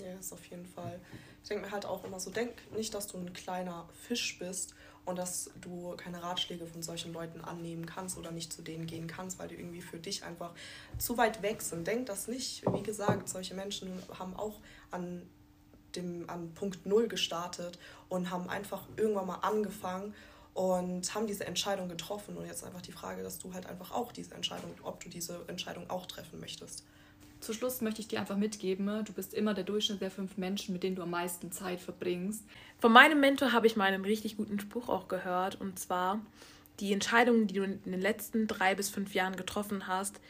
Ja, 0.00 0.18
ist 0.18 0.32
auf 0.32 0.44
jeden 0.46 0.66
Fall. 0.66 1.00
Ich 1.42 1.48
denke 1.48 1.66
mir 1.66 1.72
halt 1.72 1.86
auch 1.86 2.04
immer 2.04 2.20
so, 2.20 2.30
denk 2.30 2.52
nicht, 2.72 2.94
dass 2.94 3.06
du 3.06 3.18
ein 3.18 3.32
kleiner 3.32 3.88
Fisch 4.06 4.38
bist 4.38 4.74
und 5.04 5.16
dass 5.16 5.50
du 5.60 5.94
keine 5.96 6.22
Ratschläge 6.22 6.66
von 6.66 6.82
solchen 6.82 7.12
Leuten 7.12 7.40
annehmen 7.40 7.86
kannst 7.86 8.16
oder 8.16 8.30
nicht 8.30 8.52
zu 8.52 8.62
denen 8.62 8.86
gehen 8.86 9.06
kannst, 9.06 9.38
weil 9.38 9.48
die 9.48 9.56
irgendwie 9.56 9.82
für 9.82 9.98
dich 9.98 10.24
einfach 10.24 10.52
zu 10.98 11.18
weit 11.18 11.42
weg 11.42 11.60
sind. 11.60 11.86
Denk 11.86 12.06
das 12.06 12.28
nicht. 12.28 12.64
Wie 12.72 12.82
gesagt, 12.82 13.28
solche 13.28 13.54
Menschen 13.54 14.02
haben 14.18 14.34
auch 14.34 14.60
an 14.90 15.28
dem 15.94 16.28
an 16.28 16.52
Punkt 16.54 16.86
Null 16.86 17.08
gestartet 17.08 17.78
und 18.08 18.30
haben 18.30 18.48
einfach 18.48 18.88
irgendwann 18.96 19.26
mal 19.26 19.36
angefangen 19.36 20.14
und 20.54 21.14
haben 21.14 21.26
diese 21.26 21.46
Entscheidung 21.46 21.88
getroffen. 21.88 22.36
Und 22.36 22.46
jetzt 22.46 22.64
einfach 22.64 22.82
die 22.82 22.92
Frage, 22.92 23.22
dass 23.22 23.38
du 23.38 23.52
halt 23.52 23.66
einfach 23.66 23.90
auch 23.90 24.12
diese 24.12 24.34
Entscheidung, 24.34 24.74
ob 24.82 25.02
du 25.02 25.08
diese 25.08 25.44
Entscheidung 25.48 25.90
auch 25.90 26.06
treffen 26.06 26.40
möchtest. 26.40 26.84
Zu 27.44 27.52
Schluss 27.52 27.82
möchte 27.82 28.00
ich 28.00 28.08
dir 28.08 28.20
einfach 28.20 28.38
mitgeben, 28.38 28.86
du 29.04 29.12
bist 29.12 29.34
immer 29.34 29.52
der 29.52 29.64
Durchschnitt 29.64 30.00
der 30.00 30.10
fünf 30.10 30.38
Menschen, 30.38 30.72
mit 30.72 30.82
denen 30.82 30.96
du 30.96 31.02
am 31.02 31.10
meisten 31.10 31.52
Zeit 31.52 31.78
verbringst. 31.78 32.42
Von 32.78 32.90
meinem 32.90 33.20
Mentor 33.20 33.52
habe 33.52 33.66
ich 33.66 33.76
mal 33.76 33.92
einen 33.92 34.06
richtig 34.06 34.38
guten 34.38 34.58
Spruch 34.58 34.88
auch 34.88 35.08
gehört. 35.08 35.60
Und 35.60 35.78
zwar, 35.78 36.24
die 36.80 36.90
Entscheidungen, 36.94 37.46
die 37.46 37.52
du 37.52 37.64
in 37.64 37.82
den 37.82 38.00
letzten 38.00 38.46
drei 38.46 38.74
bis 38.74 38.88
fünf 38.88 39.12
Jahren 39.12 39.36
getroffen 39.36 39.86
hast, 39.86 40.20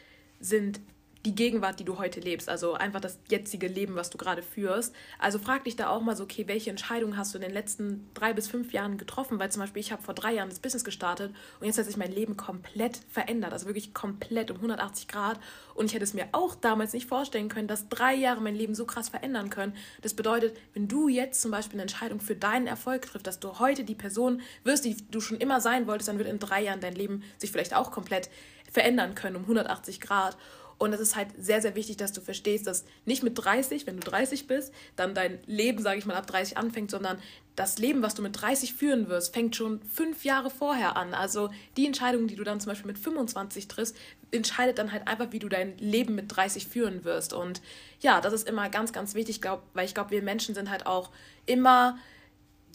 sind 0.41 0.81
die 1.25 1.33
Gegenwart, 1.33 1.79
die 1.79 1.83
du 1.83 1.97
heute 1.97 2.19
lebst, 2.19 2.49
also 2.49 2.73
einfach 2.73 3.01
das 3.01 3.17
jetzige 3.29 3.67
Leben, 3.67 3.95
was 3.95 4.11
du 4.11 4.17
gerade 4.17 4.43
führst. 4.43 4.93
Also 5.17 5.39
frag 5.39 5.63
dich 5.63 5.75
da 5.75 5.89
auch 5.89 6.01
mal 6.01 6.15
so, 6.15 6.23
okay, 6.23 6.47
welche 6.47 6.69
Entscheidungen 6.69 7.17
hast 7.17 7.33
du 7.33 7.39
in 7.39 7.41
den 7.41 7.51
letzten 7.53 8.07
drei 8.13 8.33
bis 8.33 8.47
fünf 8.47 8.71
Jahren 8.73 8.97
getroffen? 8.97 9.39
Weil 9.39 9.51
zum 9.51 9.61
Beispiel 9.61 9.79
ich 9.79 9.91
habe 9.91 10.03
vor 10.03 10.13
drei 10.13 10.33
Jahren 10.33 10.49
das 10.49 10.59
Business 10.59 10.83
gestartet 10.83 11.33
und 11.59 11.65
jetzt 11.65 11.79
hat 11.79 11.85
sich 11.85 11.97
mein 11.97 12.11
Leben 12.11 12.37
komplett 12.37 12.99
verändert, 13.09 13.53
also 13.53 13.65
wirklich 13.65 13.93
komplett 13.93 14.51
um 14.51 14.57
180 14.57 15.07
Grad. 15.07 15.39
Und 15.73 15.85
ich 15.85 15.95
hätte 15.95 16.03
es 16.03 16.13
mir 16.13 16.27
auch 16.31 16.53
damals 16.53 16.93
nicht 16.93 17.07
vorstellen 17.07 17.49
können, 17.49 17.67
dass 17.67 17.89
drei 17.89 18.13
Jahre 18.13 18.41
mein 18.41 18.55
Leben 18.55 18.75
so 18.75 18.85
krass 18.85 19.09
verändern 19.09 19.49
können. 19.49 19.75
Das 20.03 20.13
bedeutet, 20.13 20.55
wenn 20.73 20.87
du 20.87 21.07
jetzt 21.07 21.41
zum 21.41 21.49
Beispiel 21.49 21.75
eine 21.75 21.83
Entscheidung 21.83 22.19
für 22.19 22.35
deinen 22.35 22.67
Erfolg 22.67 23.01
triffst, 23.01 23.25
dass 23.25 23.39
du 23.39 23.59
heute 23.59 23.83
die 23.83 23.95
Person 23.95 24.41
wirst, 24.63 24.85
die 24.85 24.95
du 25.09 25.21
schon 25.21 25.37
immer 25.37 25.59
sein 25.59 25.87
wolltest, 25.87 26.07
dann 26.07 26.19
wird 26.19 26.29
in 26.29 26.39
drei 26.39 26.61
Jahren 26.61 26.81
dein 26.81 26.95
Leben 26.95 27.23
sich 27.37 27.51
vielleicht 27.51 27.75
auch 27.75 27.91
komplett 27.91 28.29
verändern 28.71 29.15
können 29.15 29.37
um 29.37 29.43
180 29.43 30.01
Grad. 30.01 30.37
Und 30.77 30.93
es 30.93 30.99
ist 30.99 31.15
halt 31.15 31.29
sehr, 31.37 31.61
sehr 31.61 31.75
wichtig, 31.75 31.97
dass 31.97 32.11
du 32.11 32.21
verstehst, 32.21 32.67
dass 32.67 32.83
nicht 33.05 33.23
mit 33.23 33.33
30, 33.35 33.87
wenn 33.87 33.99
du 33.99 34.09
30 34.09 34.47
bist, 34.47 34.73
dann 34.95 35.15
dein 35.15 35.39
Leben, 35.45 35.81
sage 35.81 35.99
ich 35.99 36.05
mal, 36.05 36.15
ab 36.15 36.27
30 36.27 36.57
anfängt, 36.57 36.91
sondern 36.91 37.17
das 37.55 37.77
Leben, 37.77 38.01
was 38.01 38.15
du 38.15 38.21
mit 38.21 38.39
30 38.39 38.73
führen 38.73 39.07
wirst, 39.07 39.33
fängt 39.33 39.55
schon 39.55 39.81
fünf 39.83 40.25
Jahre 40.25 40.49
vorher 40.49 40.97
an. 40.97 41.13
Also 41.13 41.49
die 41.77 41.85
Entscheidung, 41.85 42.27
die 42.27 42.35
du 42.35 42.43
dann 42.43 42.59
zum 42.59 42.71
Beispiel 42.71 42.87
mit 42.87 42.99
25 42.99 43.67
triffst, 43.67 43.95
entscheidet 44.31 44.77
dann 44.77 44.91
halt 44.91 45.07
einfach, 45.07 45.31
wie 45.31 45.39
du 45.39 45.47
dein 45.47 45.77
Leben 45.77 46.15
mit 46.15 46.35
30 46.35 46.67
führen 46.67 47.05
wirst. 47.05 47.33
Und 47.33 47.61
ja, 48.01 48.19
das 48.19 48.33
ist 48.33 48.47
immer 48.47 48.69
ganz, 48.69 48.91
ganz 48.91 49.15
wichtig, 49.15 49.41
glaub, 49.41 49.63
weil 49.73 49.85
ich 49.85 49.93
glaube, 49.93 50.11
wir 50.11 50.21
Menschen 50.21 50.53
sind 50.53 50.69
halt 50.69 50.85
auch 50.85 51.09
immer 51.45 51.97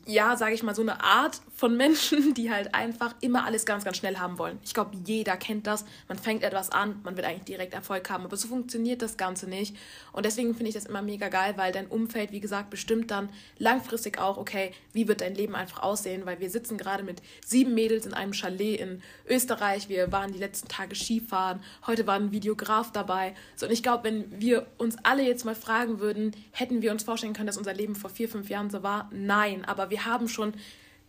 ja, 0.07 0.37
sage 0.37 0.55
ich 0.55 0.63
mal, 0.63 0.75
so 0.75 0.83
eine 0.83 1.03
Art 1.03 1.41
von 1.55 1.77
Menschen, 1.77 2.35
die 2.35 2.51
halt 2.51 2.75
einfach 2.75 3.15
immer 3.21 3.45
alles 3.45 3.67
ganz, 3.67 3.85
ganz 3.85 3.97
schnell 3.97 4.19
haben 4.19 4.39
wollen. 4.39 4.59
Ich 4.65 4.75
glaube, 4.75 4.97
jeder 5.05 5.37
kennt 5.37 5.67
das. 5.67 5.85
Man 6.09 6.19
fängt 6.19 6.43
etwas 6.43 6.71
an, 6.71 7.01
man 7.05 7.17
will 7.17 7.25
eigentlich 7.25 7.45
direkt 7.45 7.75
Erfolg 7.75 8.09
haben, 8.11 8.25
aber 8.25 8.37
so 8.37 8.49
funktioniert 8.49 9.03
das 9.03 9.17
Ganze 9.17 9.49
nicht. 9.49 9.77
Und 10.13 10.27
deswegen 10.27 10.55
finde 10.55 10.69
ich 10.69 10.75
das 10.75 10.87
immer 10.87 11.03
mega 11.03 11.29
geil, 11.29 11.55
weil 11.57 11.73
dein 11.73 11.87
Umfeld, 11.87 12.33
wie 12.33 12.41
gesagt, 12.41 12.71
bestimmt 12.71 13.11
dann 13.11 13.29
langfristig 13.59 14.19
auch, 14.19 14.37
okay, 14.37 14.73
wie 14.93 15.07
wird 15.07 15.21
dein 15.21 15.35
Leben 15.35 15.55
einfach 15.55 15.83
aussehen, 15.83 16.25
weil 16.25 16.41
wir 16.41 16.51
sitzen 16.51 16.79
gerade 16.79 17.03
mit 17.03 17.23
sieben 17.45 17.75
Mädels 17.75 18.07
in 18.07 18.15
einem 18.15 18.33
Chalet 18.33 18.81
in 18.81 19.03
Österreich. 19.29 19.89
Wir 19.89 20.11
waren 20.13 20.33
die 20.33 20.39
letzten 20.39 20.69
Tage 20.69 20.95
Skifahren. 20.95 21.61
Heute 21.87 22.07
war 22.07 22.15
ein 22.15 22.33
Videograf 22.33 22.91
dabei. 22.91 23.35
So, 23.57 23.67
und 23.67 23.73
ich 23.73 23.83
glaube, 23.83 24.05
wenn 24.05 24.41
wir 24.41 24.67
uns 24.79 24.97
alle 25.03 25.23
jetzt 25.23 25.45
mal 25.45 25.55
fragen 25.55 26.01
würden, 26.01 26.35
hätten 26.53 26.83
wir 26.83 26.91
uns 26.91 27.03
vorstellen 27.03 27.35
können, 27.35 27.47
dass 27.47 27.59
unser 27.59 27.75
Leben 27.75 27.95
vor 27.95 28.11
vier, 28.11 28.29
fünf 28.29 28.49
Jahren 28.49 28.71
so 28.71 28.83
war? 28.83 29.11
Nein, 29.13 29.65
wir 29.91 30.05
haben 30.05 30.29
schon 30.29 30.55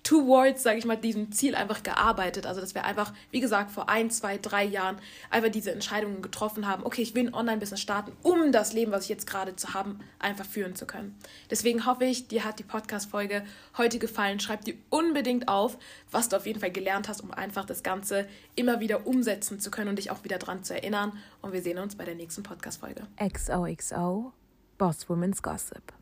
towards, 0.03 0.63
sage 0.63 0.79
ich 0.79 0.85
mal, 0.85 0.97
diesem 0.97 1.31
Ziel 1.31 1.55
einfach 1.55 1.83
gearbeitet. 1.83 2.45
Also 2.45 2.61
dass 2.61 2.73
wir 2.73 2.85
einfach, 2.85 3.13
wie 3.29 3.39
gesagt, 3.39 3.71
vor 3.71 3.89
ein, 3.89 4.09
zwei, 4.09 4.37
drei 4.37 4.63
Jahren 4.63 4.97
einfach 5.29 5.49
diese 5.49 5.71
Entscheidungen 5.71 6.21
getroffen 6.21 6.67
haben, 6.67 6.83
okay, 6.85 7.01
ich 7.01 7.13
will 7.13 7.27
ein 7.27 7.33
Online-Business 7.33 7.81
starten, 7.81 8.11
um 8.23 8.51
das 8.51 8.73
Leben, 8.73 8.91
was 8.91 9.03
ich 9.03 9.09
jetzt 9.09 9.27
gerade 9.27 9.55
zu 9.55 9.73
haben, 9.73 9.99
einfach 10.19 10.45
führen 10.45 10.75
zu 10.75 10.85
können. 10.85 11.17
Deswegen 11.49 11.85
hoffe 11.85 12.05
ich, 12.05 12.27
dir 12.27 12.43
hat 12.43 12.59
die 12.59 12.63
Podcast-Folge 12.63 13.43
heute 13.77 13.99
gefallen. 13.99 14.39
Schreib 14.39 14.65
dir 14.65 14.75
unbedingt 14.89 15.47
auf, 15.47 15.77
was 16.09 16.29
du 16.29 16.37
auf 16.37 16.45
jeden 16.45 16.59
Fall 16.59 16.71
gelernt 16.71 17.07
hast, 17.07 17.21
um 17.21 17.31
einfach 17.31 17.65
das 17.65 17.83
Ganze 17.83 18.27
immer 18.55 18.79
wieder 18.79 19.05
umsetzen 19.05 19.59
zu 19.59 19.69
können 19.69 19.89
und 19.89 19.97
dich 19.97 20.09
auch 20.09 20.23
wieder 20.23 20.39
dran 20.39 20.63
zu 20.63 20.73
erinnern. 20.73 21.17
Und 21.41 21.53
wir 21.53 21.61
sehen 21.61 21.77
uns 21.77 21.95
bei 21.95 22.05
der 22.05 22.15
nächsten 22.15 22.43
Podcast-Folge. 22.43 23.05
XOXO 23.17 24.33
Boss 24.77 25.07
Women's 25.07 25.43
Gossip. 25.43 26.00